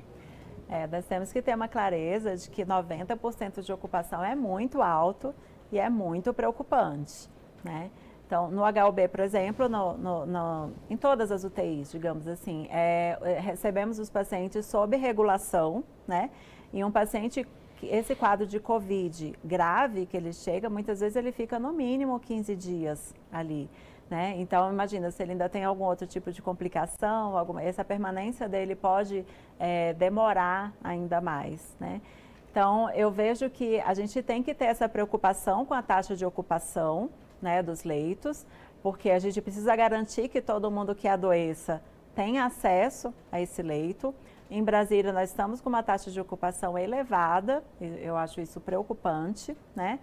É, 0.69 0.85
nós 0.85 1.05
temos 1.05 1.31
que 1.31 1.41
ter 1.41 1.55
uma 1.55 1.69
clareza 1.69 2.35
de 2.35 2.49
que 2.49 2.65
90% 2.65 3.61
de 3.61 3.71
ocupação 3.71 4.21
é 4.23 4.35
muito 4.35 4.81
alto 4.81 5.33
e 5.71 5.79
é 5.79 5.89
muito 5.89 6.33
preocupante, 6.33 7.29
né? 7.63 7.89
Então, 8.25 8.51
no 8.51 8.63
HUB, 8.63 9.07
por 9.07 9.21
exemplo, 9.21 9.69
no, 9.69 9.97
no, 9.97 10.25
no, 10.25 10.71
em 10.89 10.97
todas 10.97 11.31
as 11.31 11.45
UTIs, 11.45 11.89
digamos 11.89 12.27
assim, 12.27 12.67
é, 12.69 13.17
é, 13.21 13.39
recebemos 13.39 13.99
os 13.99 14.09
pacientes 14.09 14.65
sob 14.65 14.97
regulação, 14.97 15.81
né? 16.05 16.29
E 16.73 16.83
um 16.83 16.91
paciente 16.91 17.47
esse 17.85 18.15
quadro 18.15 18.47
de 18.47 18.59
Covid 18.59 19.33
grave 19.43 20.05
que 20.05 20.17
ele 20.17 20.33
chega, 20.33 20.69
muitas 20.69 20.99
vezes 20.99 21.15
ele 21.15 21.31
fica 21.31 21.59
no 21.59 21.71
mínimo 21.71 22.19
15 22.19 22.55
dias 22.55 23.13
ali. 23.31 23.69
Né? 24.09 24.35
Então, 24.37 24.71
imagina, 24.71 25.11
se 25.11 25.21
ele 25.21 25.33
ainda 25.33 25.49
tem 25.49 25.63
algum 25.65 25.83
outro 25.83 26.07
tipo 26.07 26.31
de 26.31 26.41
complicação, 26.41 27.37
alguma, 27.37 27.61
essa 27.61 27.83
permanência 27.83 28.47
dele 28.47 28.73
pode 28.73 29.25
é, 29.59 29.93
demorar 29.93 30.73
ainda 30.81 31.19
mais. 31.19 31.75
Né? 31.79 32.01
Então, 32.49 32.89
eu 32.91 33.11
vejo 33.11 33.49
que 33.49 33.79
a 33.81 33.93
gente 33.93 34.23
tem 34.23 34.41
que 34.41 34.53
ter 34.53 34.65
essa 34.65 34.87
preocupação 34.87 35.65
com 35.65 35.73
a 35.73 35.81
taxa 35.81 36.15
de 36.15 36.25
ocupação 36.25 37.09
né, 37.41 37.61
dos 37.61 37.83
leitos, 37.83 38.45
porque 38.81 39.11
a 39.11 39.19
gente 39.19 39.41
precisa 39.41 39.75
garantir 39.75 40.29
que 40.29 40.41
todo 40.41 40.71
mundo 40.71 40.95
que 40.95 41.07
adoeça 41.07 41.81
tenha 42.15 42.45
acesso 42.45 43.13
a 43.31 43.41
esse 43.41 43.61
leito. 43.61 44.15
Em 44.49 44.63
Brasília, 44.63 45.11
nós 45.11 45.29
estamos 45.29 45.59
com 45.59 45.67
uma 45.67 45.83
taxa 45.83 46.09
de 46.09 46.21
ocupação 46.21 46.77
elevada, 46.77 47.61
eu 47.81 48.15
acho 48.15 48.39
isso 48.39 48.61
preocupante, 48.61 49.57
né? 49.75 49.99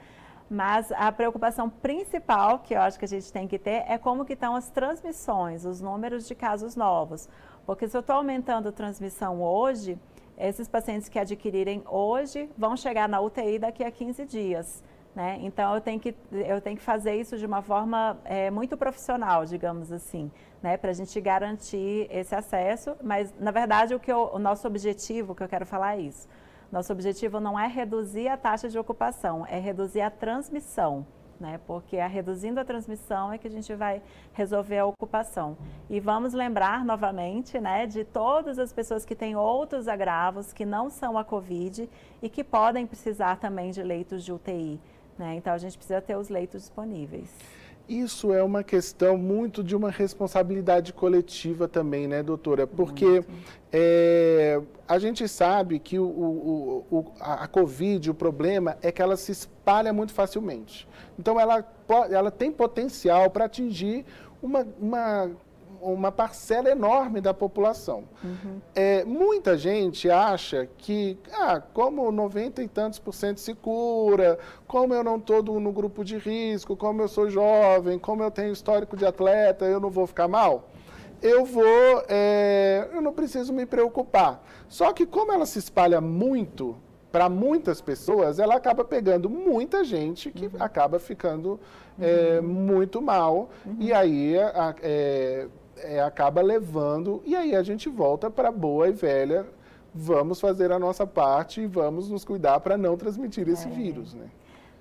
Mas 0.51 0.93
a 0.93 1.11
preocupação 1.11 1.71
principal 1.71 2.59
que 2.59 2.75
eu 2.75 2.83
acho 2.83 2.99
que 2.99 3.07
a 3.07 3.09
gente 3.09 3.33
tem 3.33 3.49
que 3.49 3.59
ter 3.59 3.85
é 3.89 3.97
como 3.97 4.23
que 4.23 4.35
estão 4.35 4.55
as 4.55 4.69
transmissões, 4.69 5.65
os 5.65 5.81
números 5.81 6.29
de 6.29 6.35
casos 6.35 6.77
novos. 6.77 7.27
Porque 7.65 7.89
se 7.89 7.97
eu 7.97 8.03
estou 8.03 8.17
aumentando 8.17 8.69
a 8.69 8.73
transmissão 8.73 9.41
hoje, 9.41 9.99
esses 10.37 10.69
pacientes 10.69 11.09
que 11.09 11.19
adquirirem 11.19 11.83
hoje 11.87 12.51
vão 12.59 12.77
chegar 12.77 13.09
na 13.09 13.23
UTI 13.23 13.59
daqui 13.59 13.83
a 13.83 13.91
15 13.91 14.27
dias. 14.27 14.85
Né? 15.15 15.39
Então 15.43 15.75
eu 15.75 15.81
tenho, 15.81 16.01
que, 16.01 16.15
eu 16.33 16.61
tenho 16.61 16.77
que 16.77 16.83
fazer 16.83 17.15
isso 17.15 17.39
de 17.39 17.47
uma 17.47 17.63
forma 17.63 18.19
é, 18.25 18.51
muito 18.51 18.77
profissional, 18.77 19.47
digamos 19.47 19.93
assim, 19.93 20.31
né? 20.61 20.77
para 20.77 20.91
a 20.91 20.95
gente 20.95 21.21
garantir 21.21 22.09
esse 22.11 22.35
acesso. 22.35 22.97
Mas, 23.03 23.33
na 23.39 23.51
verdade, 23.51 23.95
o, 23.95 24.01
que 24.01 24.11
eu, 24.11 24.31
o 24.33 24.39
nosso 24.39 24.67
objetivo, 24.67 25.35
que 25.35 25.43
eu 25.43 25.49
quero 25.49 25.65
falar 25.65 25.97
é 25.97 26.01
isso. 26.01 26.29
Nosso 26.73 26.93
objetivo 26.93 27.39
não 27.39 27.59
é 27.59 27.69
reduzir 27.69 28.27
a 28.27 28.37
taxa 28.37 28.69
de 28.69 28.77
ocupação, 28.77 29.47
é 29.47 29.61
reduzir 29.61 30.01
a 30.01 30.11
transmissão 30.11 31.07
né? 31.39 31.61
Porque 31.67 31.99
a 31.99 32.07
reduzindo 32.07 32.61
a 32.61 32.65
transmissão 32.65 33.33
é 33.33 33.39
que 33.39 33.47
a 33.47 33.51
gente 33.51 33.75
vai 33.75 34.03
resolver 34.33 34.79
a 34.79 34.87
ocupação. 34.87 35.57
E 35.89 36.01
vamos 36.01 36.33
lembrar 36.33 36.85
novamente, 36.85 37.59
né, 37.61 37.87
de 37.87 38.05
todas 38.05 38.59
as 38.59 38.73
pessoas 38.73 39.05
que 39.05 39.15
têm 39.15 39.37
outros 39.37 39.89
agravos 39.89 40.53
que 40.53 40.65
não 40.65 40.89
são 40.91 41.19
a 41.19 41.25
COVID 41.25 41.89
e 42.23 42.29
que 42.29 42.45
podem 42.45 42.87
precisar 42.87 43.37
também 43.37 43.71
de 43.71 43.83
leitos 43.83 44.25
de 44.25 44.33
UTI, 44.33 44.81
né? 45.19 45.37
Então 45.37 45.53
a 45.53 45.59
gente 45.59 45.77
precisa 45.77 46.01
ter 46.01 46.17
os 46.17 46.29
leitos 46.29 46.63
disponíveis. 46.63 47.31
Isso 47.87 48.33
é 48.33 48.43
uma 48.43 48.65
questão 48.65 49.19
muito 49.19 49.63
de 49.63 49.77
uma 49.77 49.91
responsabilidade 49.91 50.91
coletiva 50.91 51.69
também, 51.69 52.09
né, 52.09 52.23
doutora? 52.23 52.67
Porque 52.67 53.23
é, 53.71 54.59
a 54.89 54.99
gente 54.99 55.29
sabe 55.29 55.79
que 55.79 55.99
o, 55.99 56.07
o, 56.07 56.87
o, 56.91 57.05
a 57.21 57.47
Covid, 57.47 58.11
o 58.11 58.15
problema 58.15 58.79
é 58.81 58.91
que 58.91 59.03
ela 59.03 59.19
se 59.19 59.33
espalha 59.33 59.93
muito 59.93 60.15
facilmente. 60.15 60.89
Então, 61.19 61.39
ela, 61.39 61.63
ela 62.11 62.31
tem 62.31 62.51
potencial 62.51 63.31
para 63.31 63.45
atingir 63.45 64.07
uma, 64.43 64.67
uma 64.81 65.31
uma 65.93 66.11
parcela 66.11 66.71
enorme 66.71 67.21
da 67.21 67.35
população. 67.35 68.05
Uhum. 68.23 68.61
É, 68.75 69.05
muita 69.05 69.57
gente 69.57 70.11
acha 70.11 70.69
que, 70.79 71.19
ah, 71.33 71.61
como 71.61 72.11
90 72.11 72.63
e 72.63 72.69
tantos 72.69 72.99
por 72.99 73.13
cento 73.13 73.41
se 73.41 73.55
cura, 73.55 74.39
como 74.67 74.95
eu 74.95 75.05
não 75.05 75.17
estou 75.17 75.43
no 75.61 75.73
grupo 75.73 76.05
de 76.05 76.17
risco, 76.17 76.77
como 76.77 77.03
eu 77.03 77.09
sou 77.09 77.29
jovem, 77.29 77.99
como 77.99 78.23
eu 78.23 78.31
tenho 78.31 78.53
histórico 78.53 78.97
de 78.97 79.05
atleta, 79.05 79.65
eu 79.65 79.81
não 79.81 79.91
vou 79.91 80.07
ficar 80.07 80.29
mal 80.29 80.71
eu 81.23 81.43
vou, 81.47 82.05
é, 82.07 82.87
eu 82.93 83.01
não 83.01 83.15
preciso 83.15 83.51
me 83.51 83.65
preocupar. 83.65 84.45
Só 84.69 84.93
que 84.93 85.07
como 85.07 85.33
ela 85.33 85.47
se 85.47 85.59
espalha 85.59 85.99
muito 85.99 86.77
para 87.11 87.31
muitas 87.31 87.81
pessoas, 87.81 88.39
ela 88.39 88.57
acaba 88.57 88.85
pegando 88.85 89.31
muita 89.31 89.85
gente 89.85 90.31
que 90.31 90.47
uhum. 90.47 90.53
acaba 90.59 90.99
ficando 90.99 91.59
é, 91.99 92.41
uhum. 92.43 92.49
muito 92.49 93.01
mal. 93.01 93.51
Uhum. 93.65 93.77
E 93.79 93.93
aí 93.93 94.37
a, 94.39 94.75
é, 94.83 95.47
é, 95.85 96.01
acaba 96.01 96.41
levando, 96.41 97.23
e 97.25 97.37
aí 97.37 97.55
a 97.55 97.63
gente 97.63 97.89
volta 97.89 98.31
para 98.31 98.51
boa 98.51 98.89
e 98.89 98.93
velha, 98.93 99.47
vamos 99.95 100.41
fazer 100.41 100.73
a 100.73 100.79
nossa 100.79 101.07
parte 101.07 101.61
e 101.61 101.67
vamos 101.67 102.11
nos 102.11 102.25
cuidar 102.25 102.59
para 102.61 102.77
não 102.77 102.97
transmitir 102.97 103.49
esse 103.49 103.69
é. 103.69 103.71
vírus, 103.71 104.15
né? 104.15 104.27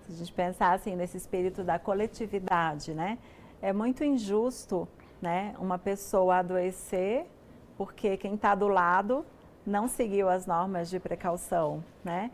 Se 0.05 0.13
a 0.13 0.15
gente 0.15 0.33
pensar 0.33 0.73
assim 0.73 0.95
nesse 0.95 1.17
espírito 1.17 1.63
da 1.63 1.77
coletividade, 1.77 2.93
né? 2.93 3.17
É 3.61 3.71
muito 3.71 4.03
injusto, 4.03 4.87
né, 5.21 5.55
uma 5.57 5.77
pessoa 5.77 6.37
adoecer 6.37 7.25
porque 7.77 8.17
quem 8.17 8.35
está 8.35 8.53
do 8.53 8.67
lado 8.67 9.25
não 9.65 9.87
seguiu 9.87 10.27
as 10.27 10.45
normas 10.45 10.89
de 10.89 10.99
precaução, 10.99 11.83
né? 12.03 12.29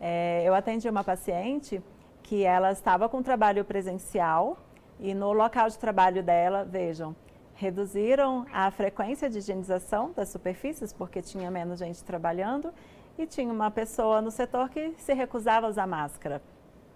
É, 0.00 0.42
eu 0.44 0.54
atendi 0.54 0.88
uma 0.88 1.04
paciente 1.04 1.82
que 2.22 2.42
ela 2.42 2.72
estava 2.72 3.08
com 3.08 3.22
trabalho 3.22 3.64
presencial 3.64 4.56
e 4.98 5.12
no 5.14 5.32
local 5.32 5.68
de 5.68 5.78
trabalho 5.78 6.22
dela, 6.22 6.64
vejam, 6.64 7.14
reduziram 7.60 8.46
a 8.50 8.70
frequência 8.70 9.28
de 9.28 9.36
higienização 9.36 10.12
das 10.16 10.30
superfícies, 10.30 10.94
porque 10.94 11.20
tinha 11.20 11.50
menos 11.50 11.78
gente 11.78 12.02
trabalhando, 12.02 12.72
e 13.18 13.26
tinha 13.26 13.52
uma 13.52 13.70
pessoa 13.70 14.22
no 14.22 14.30
setor 14.30 14.70
que 14.70 14.94
se 14.96 15.12
recusava 15.12 15.66
a 15.66 15.68
usar 15.68 15.86
máscara. 15.86 16.40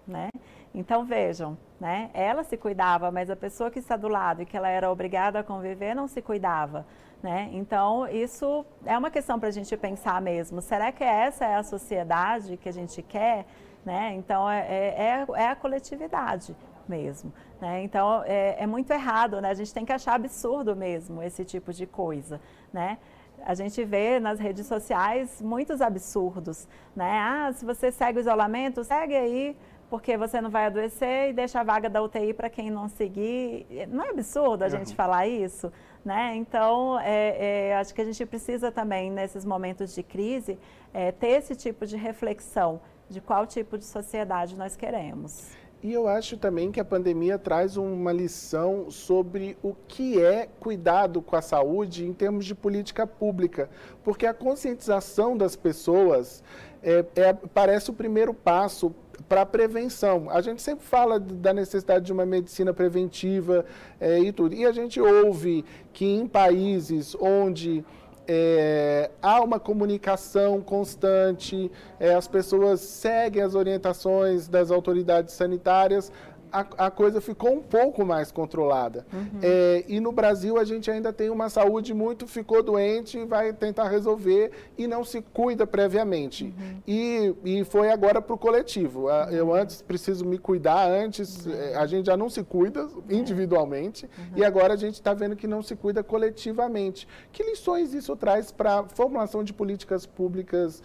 Né? 0.07 0.29
Então 0.73 1.05
vejam, 1.05 1.55
né? 1.79 2.09
ela 2.15 2.43
se 2.43 2.57
cuidava, 2.57 3.11
mas 3.11 3.29
a 3.29 3.35
pessoa 3.35 3.69
que 3.69 3.77
está 3.77 3.95
do 3.95 4.07
lado 4.07 4.41
e 4.41 4.45
que 4.45 4.57
ela 4.57 4.67
era 4.67 4.91
obrigada 4.91 5.39
a 5.39 5.43
conviver 5.43 5.93
não 5.93 6.07
se 6.07 6.19
cuidava. 6.19 6.83
Né? 7.21 7.49
Então 7.53 8.07
isso 8.07 8.65
é 8.85 8.97
uma 8.97 9.11
questão 9.11 9.39
para 9.39 9.49
a 9.49 9.51
gente 9.51 9.77
pensar 9.77 10.19
mesmo. 10.19 10.61
Será 10.63 10.91
que 10.91 11.03
essa 11.03 11.45
é 11.45 11.55
a 11.55 11.63
sociedade 11.63 12.57
que 12.57 12.69
a 12.69 12.73
gente 12.73 13.03
quer? 13.03 13.45
Né? 13.85 14.15
Então 14.15 14.49
é, 14.49 14.61
é, 14.67 15.25
é 15.35 15.47
a 15.47 15.55
coletividade 15.55 16.55
mesmo. 16.87 17.33
Né? 17.59 17.83
Então, 17.83 18.23
é, 18.25 18.63
é, 18.63 18.67
muito 18.67 18.91
errado, 18.91 19.41
né? 19.41 19.49
a 19.49 19.53
gente 19.53 19.73
tem 19.73 19.85
que 19.85 19.91
achar 19.91 20.15
absurdo 20.15 20.75
mesmo 20.75 21.21
esse 21.21 21.43
tipo 21.43 21.73
de 21.73 21.85
coisa. 21.85 22.39
Né? 22.71 22.97
A 23.45 23.53
gente 23.53 23.83
vê 23.83 24.19
nas 24.19 24.39
redes 24.39 24.65
sociais 24.65 25.41
muitos 25.41 25.81
absurdos. 25.81 26.67
Né? 26.95 27.19
Ah, 27.19 27.51
se 27.53 27.65
você 27.65 27.91
segue 27.91 28.19
o 28.19 28.21
isolamento, 28.21 28.83
segue 28.83 29.15
aí, 29.15 29.57
porque 29.89 30.17
você 30.17 30.41
não 30.41 30.49
vai 30.49 30.65
adoecer 30.65 31.29
e 31.29 31.33
deixa 31.33 31.59
a 31.59 31.63
vaga 31.63 31.89
da 31.89 32.01
UTI 32.01 32.33
para 32.33 32.49
quem 32.49 32.69
não 32.69 32.87
seguir. 32.87 33.65
Não 33.89 34.03
é 34.03 34.09
absurdo 34.09 34.63
a 34.63 34.69
gente 34.69 34.95
falar 34.95 35.27
isso? 35.27 35.71
Né? 36.03 36.35
Então, 36.35 36.99
é, 36.99 37.69
é, 37.69 37.75
acho 37.77 37.93
que 37.93 38.01
a 38.01 38.05
gente 38.05 38.25
precisa 38.25 38.71
também, 38.71 39.11
nesses 39.11 39.45
momentos 39.45 39.93
de 39.93 40.03
crise, 40.03 40.57
é, 40.93 41.11
ter 41.11 41.29
esse 41.29 41.55
tipo 41.55 41.85
de 41.85 41.97
reflexão 41.97 42.79
de 43.09 43.21
qual 43.21 43.45
tipo 43.45 43.77
de 43.77 43.85
sociedade 43.85 44.57
nós 44.57 44.75
queremos. 44.75 45.51
E 45.85 45.93
eu 45.93 46.07
acho 46.07 46.35
também 46.35 46.71
que 46.71 46.79
a 46.79 46.83
pandemia 46.83 47.37
traz 47.37 47.77
uma 47.77 48.11
lição 48.11 48.89
sobre 48.89 49.55
o 49.61 49.75
que 49.87 50.19
é 50.19 50.49
cuidado 50.59 51.21
com 51.21 51.35
a 51.35 51.43
saúde 51.43 52.07
em 52.07 52.11
termos 52.11 52.43
de 52.43 52.55
política 52.55 53.05
pública, 53.05 53.69
porque 54.03 54.25
a 54.25 54.33
conscientização 54.33 55.37
das 55.37 55.55
pessoas 55.55 56.43
é, 56.81 57.05
é, 57.15 57.33
parece 57.33 57.91
o 57.91 57.93
primeiro 57.93 58.33
passo 58.33 58.95
para 59.29 59.41
a 59.41 59.45
prevenção. 59.45 60.27
A 60.31 60.41
gente 60.41 60.59
sempre 60.59 60.83
fala 60.83 61.19
da 61.19 61.53
necessidade 61.53 62.03
de 62.03 62.11
uma 62.11 62.25
medicina 62.25 62.73
preventiva 62.73 63.63
é, 63.99 64.17
e 64.19 64.31
tudo. 64.31 64.55
E 64.55 64.65
a 64.65 64.71
gente 64.71 64.99
ouve 64.99 65.63
que 65.93 66.03
em 66.03 66.27
países 66.27 67.15
onde 67.19 67.85
é, 68.27 69.11
há 69.21 69.41
uma 69.41 69.59
comunicação 69.59 70.61
constante, 70.61 71.71
é, 71.99 72.13
as 72.13 72.27
pessoas 72.27 72.81
seguem 72.81 73.41
as 73.41 73.55
orientações 73.55 74.47
das 74.47 74.71
autoridades 74.71 75.33
sanitárias, 75.33 76.11
a, 76.51 76.85
a 76.85 76.91
coisa 76.91 77.19
ficou 77.19 77.53
um 77.53 77.61
pouco 77.61 78.05
mais 78.05 78.31
controlada. 78.31 79.05
Uhum. 79.11 79.39
É, 79.41 79.83
e 79.87 79.99
no 79.99 80.11
Brasil 80.11 80.57
a 80.57 80.63
gente 80.63 80.89
ainda 80.89 81.11
tem 81.11 81.29
uma 81.29 81.49
saúde 81.49 81.93
muito, 81.93 82.27
ficou 82.27 82.63
doente, 82.63 83.23
vai 83.25 83.53
tentar 83.53 83.87
resolver 83.87 84.51
e 84.77 84.87
não 84.87 85.03
se 85.03 85.21
cuida 85.21 85.67
previamente. 85.67 86.45
Uhum. 86.45 86.81
E, 86.87 87.35
e 87.43 87.63
foi 87.65 87.91
agora 87.91 88.21
para 88.21 88.33
o 88.33 88.37
coletivo. 88.37 89.07
Uhum. 89.07 89.29
Eu 89.29 89.53
antes 89.53 89.81
preciso 89.81 90.25
me 90.25 90.37
cuidar, 90.37 90.89
antes 90.89 91.47
é, 91.47 91.75
a 91.75 91.85
gente 91.85 92.05
já 92.05 92.17
não 92.17 92.29
se 92.29 92.43
cuida 92.43 92.87
individualmente 93.09 94.05
uhum. 94.17 94.37
e 94.37 94.43
agora 94.43 94.73
a 94.73 94.77
gente 94.77 94.95
está 94.95 95.13
vendo 95.13 95.35
que 95.35 95.47
não 95.47 95.61
se 95.61 95.75
cuida 95.75 96.03
coletivamente. 96.03 97.07
Que 97.31 97.43
lições 97.43 97.93
isso 97.93 98.15
traz 98.15 98.51
para 98.51 98.79
a 98.79 98.83
formulação 98.83 99.43
de 99.43 99.53
políticas 99.53 100.05
públicas 100.05 100.81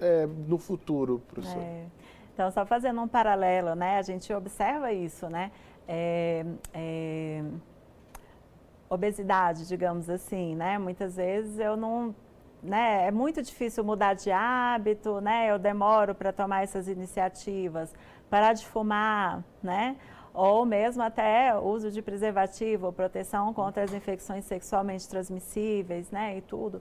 é, 0.00 0.28
no 0.46 0.58
futuro, 0.58 1.22
professor? 1.28 1.62
É. 1.62 1.86
Então, 2.38 2.52
só 2.52 2.64
fazendo 2.64 3.00
um 3.00 3.08
paralelo, 3.08 3.74
né? 3.74 3.98
A 3.98 4.02
gente 4.02 4.32
observa 4.32 4.92
isso, 4.92 5.28
né? 5.28 5.50
É, 5.88 6.46
é, 6.72 7.42
obesidade, 8.88 9.66
digamos 9.66 10.08
assim, 10.08 10.54
né? 10.54 10.78
Muitas 10.78 11.16
vezes 11.16 11.58
eu 11.58 11.76
não, 11.76 12.14
né? 12.62 13.08
É 13.08 13.10
muito 13.10 13.42
difícil 13.42 13.82
mudar 13.82 14.14
de 14.14 14.30
hábito, 14.30 15.20
né? 15.20 15.50
Eu 15.50 15.58
demoro 15.58 16.14
para 16.14 16.32
tomar 16.32 16.62
essas 16.62 16.86
iniciativas, 16.86 17.92
parar 18.30 18.52
de 18.52 18.64
fumar, 18.64 19.42
né? 19.60 19.96
Ou 20.32 20.64
mesmo 20.64 21.02
até 21.02 21.58
uso 21.58 21.90
de 21.90 22.00
preservativo, 22.00 22.92
proteção 22.92 23.52
contra 23.52 23.82
as 23.82 23.92
infecções 23.92 24.44
sexualmente 24.44 25.08
transmissíveis, 25.08 26.08
né? 26.12 26.36
E 26.36 26.40
tudo. 26.40 26.80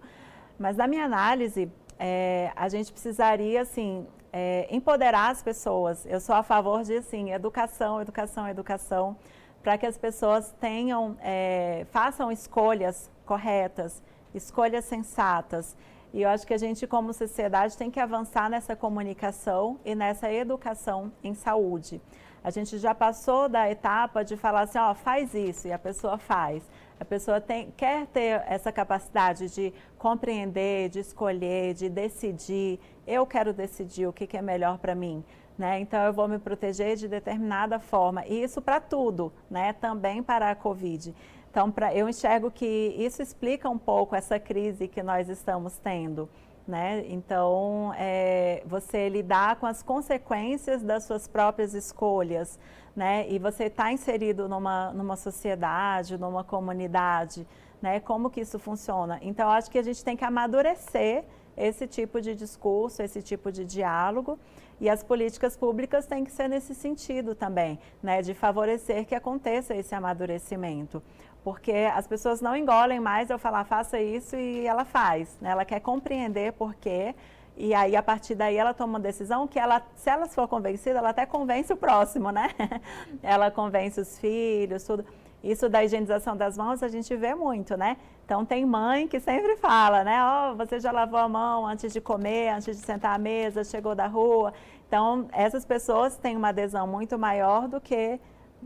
Mas 0.60 0.78
na 0.78 0.86
minha 0.86 1.06
análise, 1.06 1.68
é, 1.98 2.52
a 2.56 2.70
gente 2.70 2.92
precisaria, 2.92 3.62
assim, 3.62 4.06
é, 4.32 4.68
empoderar 4.70 5.30
as 5.30 5.42
pessoas. 5.42 6.06
Eu 6.06 6.20
sou 6.20 6.36
a 6.36 6.44
favor 6.44 6.84
de, 6.84 6.98
assim, 6.98 7.32
educação, 7.32 8.02
educação, 8.02 8.48
educação, 8.48 9.16
para 9.62 9.78
que 9.78 9.86
as 9.86 9.98
pessoas 9.98 10.54
tenham, 10.60 11.18
é, 11.22 11.86
façam 11.92 12.32
escolhas 12.32 13.12
corretas, 13.26 14.02
escolhas 14.34 14.86
sensatas. 14.86 15.76
E 16.14 16.22
eu 16.22 16.30
acho 16.30 16.48
que 16.48 16.54
a 16.54 16.58
gente, 16.58 16.88
como 16.88 17.14
sociedade, 17.14 17.78
tem 17.78 17.92
que 17.92 18.00
avançar 18.00 18.50
nessa 18.50 18.76
comunicação 18.76 19.80
e 19.84 19.94
nessa 19.94 20.32
educação 20.32 21.12
em 21.24 21.34
saúde. 21.34 22.02
A 22.44 22.50
gente 22.50 22.78
já 22.78 22.96
passou 22.96 23.50
da 23.50 23.70
etapa 23.70 24.24
de 24.24 24.38
falar 24.38 24.62
assim, 24.62 24.78
ó, 24.78 24.94
faz 24.94 25.34
isso, 25.34 25.68
e 25.68 25.74
a 25.74 25.80
pessoa 25.80 26.18
faz. 26.18 26.64
A 27.00 27.06
pessoa 27.06 27.40
tem, 27.40 27.72
quer 27.78 28.08
ter 28.08 28.44
essa 28.48 28.72
capacidade 28.72 29.50
de 29.54 29.74
compreender, 29.98 30.90
de 30.90 31.00
escolher, 31.00 31.74
de 31.74 31.90
decidir. 31.90 32.80
Eu 33.06 33.26
quero 33.26 33.54
decidir 33.54 34.08
o 34.08 34.14
que, 34.14 34.26
que 34.26 34.38
é 34.38 34.42
melhor 34.42 34.80
para 34.80 34.96
mim. 34.96 35.24
Né? 35.58 35.80
Então, 35.80 36.04
eu 36.04 36.14
vou 36.14 36.28
me 36.28 36.40
proteger 36.40 36.96
de 36.96 37.08
determinada 37.08 37.80
forma. 37.80 38.26
E 38.26 38.44
isso 38.44 38.62
para 38.62 38.80
tudo, 38.80 39.32
né? 39.50 39.74
também 39.74 40.22
para 40.22 40.52
a 40.52 40.56
Covid. 40.56 41.14
Então, 41.50 41.72
pra, 41.72 41.94
eu 41.94 42.08
enxergo 42.08 42.52
que 42.52 42.96
isso 42.98 43.22
explica 43.22 43.70
um 43.70 43.78
pouco 43.78 44.16
essa 44.16 44.40
crise 44.40 44.88
que 44.88 45.02
nós 45.02 45.30
estamos 45.30 45.78
tendo. 45.78 46.30
Né? 46.68 47.06
Então, 47.08 47.94
é, 47.98 48.62
você 48.66 49.08
lidar 49.08 49.56
com 49.56 49.66
as 49.66 49.82
consequências 49.82 50.84
das 50.84 51.06
suas 51.06 51.28
próprias 51.28 51.74
escolhas, 51.74 52.60
né? 52.98 53.30
E 53.30 53.38
você 53.38 53.66
está 53.66 53.92
inserido 53.92 54.50
numa, 54.50 54.92
numa 54.92 55.16
sociedade, 55.16 56.18
numa 56.18 56.44
comunidade, 56.44 57.48
né? 57.80 58.00
Como 58.00 58.28
que 58.28 58.42
isso 58.42 58.58
funciona? 58.58 59.20
Então, 59.22 59.48
acho 59.52 59.70
que 59.70 59.78
a 59.78 59.84
gente 59.84 60.04
tem 60.04 60.18
que 60.18 60.26
amadurecer 60.26 61.24
esse 61.56 61.86
tipo 61.86 62.20
de 62.20 62.34
discurso, 62.34 63.04
esse 63.04 63.22
tipo 63.22 63.52
de 63.52 63.64
diálogo. 63.64 64.40
E 64.82 64.90
as 64.90 65.04
políticas 65.04 65.56
públicas 65.56 66.08
têm 66.08 66.24
que 66.24 66.32
ser 66.32 66.48
nesse 66.48 66.74
sentido 66.74 67.36
também, 67.36 67.80
né? 68.02 68.24
De 68.24 68.34
favorecer 68.34 69.06
que 69.06 69.14
aconteça 69.14 69.76
esse 69.76 69.94
amadurecimento 69.94 71.02
porque 71.44 71.72
as 71.96 72.06
pessoas 72.06 72.42
não 72.42 72.58
engolem 72.58 73.00
mais 73.00 73.30
eu 73.30 73.40
falar 73.40 73.64
faça 73.64 74.02
isso 74.02 74.36
e 74.36 74.68
ela 74.68 74.84
faz, 74.84 75.38
né? 75.40 75.52
Ela 75.52 75.64
quer 75.64 75.80
compreender 75.80 76.52
por 76.52 76.76
quê 76.76 77.16
e 77.58 77.74
aí 77.74 77.96
a 77.96 78.04
partir 78.04 78.36
daí 78.36 78.56
ela 78.56 78.74
toma 78.74 78.94
uma 78.94 79.00
decisão 79.00 79.48
que 79.48 79.58
ela, 79.58 79.82
se 79.96 80.10
ela 80.10 80.28
for 80.28 80.48
convencida, 80.48 81.00
ela 81.00 81.10
até 81.10 81.26
convence 81.26 81.74
o 81.74 81.76
próximo, 81.76 82.30
né? 82.30 82.50
ela 83.24 83.50
convence 83.50 84.00
os 84.00 84.20
filhos, 84.20 84.84
tudo. 84.84 85.04
Isso 85.44 85.68
da 85.70 85.84
higienização 85.84 86.36
das 86.36 86.58
mãos 86.58 86.84
a 86.84 86.88
gente 86.88 87.16
vê 87.16 87.34
muito, 87.34 87.76
né? 87.76 87.98
Então 88.26 88.46
tem 88.46 88.66
mãe 88.66 89.08
que 89.08 89.20
sempre 89.20 89.56
fala, 89.58 90.04
né? 90.04 90.24
Ó, 90.24 90.52
oh, 90.52 90.56
você 90.56 90.80
já 90.80 90.92
lavou 90.92 91.20
a 91.20 91.28
mão 91.28 91.66
antes 91.66 91.92
de 91.92 92.00
comer, 92.00 92.50
antes 92.50 92.78
de 92.78 92.86
sentar 92.86 93.16
à 93.16 93.18
mesa, 93.18 93.64
chegou 93.64 93.96
da 93.96 94.06
rua. 94.06 94.54
Então 94.88 95.28
essas 95.32 95.66
pessoas 95.66 96.16
têm 96.16 96.36
uma 96.36 96.50
adesão 96.50 96.86
muito 96.86 97.18
maior 97.18 97.68
do 97.68 97.82
que 97.82 98.20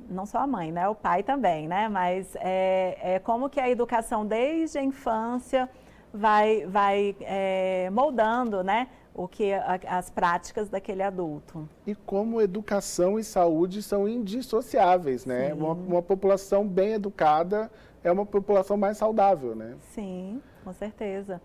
não 0.10 0.26
só 0.26 0.40
a 0.40 0.48
mãe, 0.48 0.72
né? 0.72 0.88
O 0.90 0.96
pai 0.96 1.24
também, 1.24 1.68
né? 1.68 1.88
Mas 1.88 2.36
é, 2.40 2.98
é 3.02 3.20
como 3.20 3.50
que 3.50 3.60
a 3.60 3.70
educação 3.70 4.26
desde 4.26 4.78
a 4.78 4.84
infância 4.84 5.70
vai, 6.14 6.66
vai 6.66 7.16
é, 7.22 7.90
moldando, 7.92 8.64
né? 8.64 8.88
O 9.14 9.28
que 9.28 9.52
as 9.54 10.10
práticas 10.10 10.70
daquele 10.70 11.04
adulto. 11.04 11.68
E 11.86 11.94
como 11.94 12.42
educação 12.42 13.20
e 13.20 13.24
saúde 13.24 13.84
são 13.84 14.08
indissociáveis, 14.08 15.26
né? 15.26 15.54
Uma, 15.54 15.74
uma, 15.74 16.02
população 16.02 16.66
bem 16.66 16.94
educada 16.94 17.70
é 18.04 18.12
uma 18.12 18.26
população 18.26 18.78
mais 18.78 18.98
saudável, 18.98 19.54
né? 19.54 19.76
Sim, 19.94 20.42
com 20.64 20.72
certeza. 20.72 21.42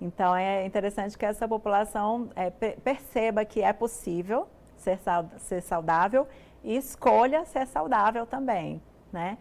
Então 0.00 0.34
é 0.34 0.64
interessante 0.64 1.18
que 1.18 1.26
essa 1.26 1.48
população 1.48 2.30
é, 2.36 2.50
perceba 2.50 3.44
que 3.44 3.62
é 3.62 3.72
possível 3.72 4.46
ser, 4.76 5.00
ser 5.38 5.60
saudável 5.60 6.26
e 6.62 6.76
escolha 6.76 7.44
ser 7.44 7.66
saudável 7.66 8.26
também, 8.26 8.80
né? 9.12 9.38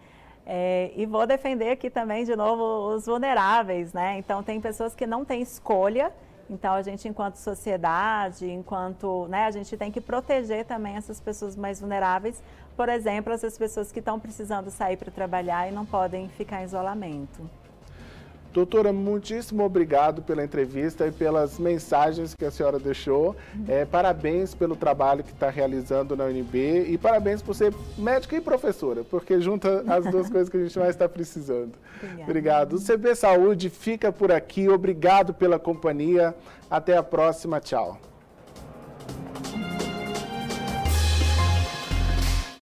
É, 0.49 0.91
e 0.95 1.05
vou 1.05 1.27
defender 1.27 1.71
aqui 1.71 1.89
também, 1.89 2.23
de 2.23 2.33
novo, 2.33 2.95
os 2.95 3.05
vulneráveis, 3.05 3.91
né? 3.91 4.17
Então, 4.17 4.41
tem 4.41 4.61
pessoas 4.61 4.95
que 4.95 5.05
não 5.05 5.25
têm 5.25 5.41
escolha, 5.41 6.09
então 6.49 6.73
a 6.73 6.81
gente, 6.81 7.05
enquanto 7.05 7.35
sociedade, 7.35 8.49
enquanto, 8.49 9.27
né, 9.27 9.43
a 9.45 9.51
gente 9.51 9.75
tem 9.75 9.91
que 9.91 9.99
proteger 9.99 10.63
também 10.63 10.95
essas 10.95 11.19
pessoas 11.19 11.57
mais 11.57 11.81
vulneráveis, 11.81 12.41
por 12.77 12.87
exemplo, 12.87 13.33
essas 13.33 13.57
pessoas 13.57 13.91
que 13.91 13.99
estão 13.99 14.17
precisando 14.17 14.71
sair 14.71 14.95
para 14.95 15.11
trabalhar 15.11 15.67
e 15.67 15.71
não 15.71 15.85
podem 15.85 16.29
ficar 16.29 16.61
em 16.61 16.63
isolamento. 16.63 17.41
Doutora, 18.53 18.91
muitíssimo 18.91 19.63
obrigado 19.63 20.21
pela 20.21 20.43
entrevista 20.43 21.05
e 21.05 21.11
pelas 21.11 21.59
mensagens 21.59 22.33
que 22.33 22.45
a 22.45 22.51
senhora 22.51 22.79
deixou. 22.79 23.35
É, 23.67 23.85
parabéns 23.85 24.55
pelo 24.55 24.75
trabalho 24.75 25.23
que 25.23 25.31
está 25.31 25.49
realizando 25.49 26.15
na 26.15 26.25
UNB 26.25 26.85
e 26.87 26.97
parabéns 26.97 27.41
por 27.41 27.53
ser 27.53 27.73
médica 27.97 28.35
e 28.35 28.41
professora, 28.41 29.03
porque 29.03 29.39
junta 29.39 29.83
as 29.87 30.05
duas 30.05 30.29
coisas 30.31 30.49
que 30.49 30.57
a 30.57 30.63
gente 30.63 30.79
mais 30.79 30.91
está 30.91 31.07
precisando. 31.07 31.73
Obrigada. 31.97 32.23
Obrigado. 32.23 32.73
O 32.73 32.79
CB 32.79 33.15
Saúde 33.15 33.69
fica 33.69 34.11
por 34.11 34.31
aqui. 34.31 34.67
Obrigado 34.69 35.33
pela 35.33 35.59
companhia. 35.59 36.35
Até 36.69 36.97
a 36.97 37.03
próxima. 37.03 37.59
Tchau. 37.59 37.99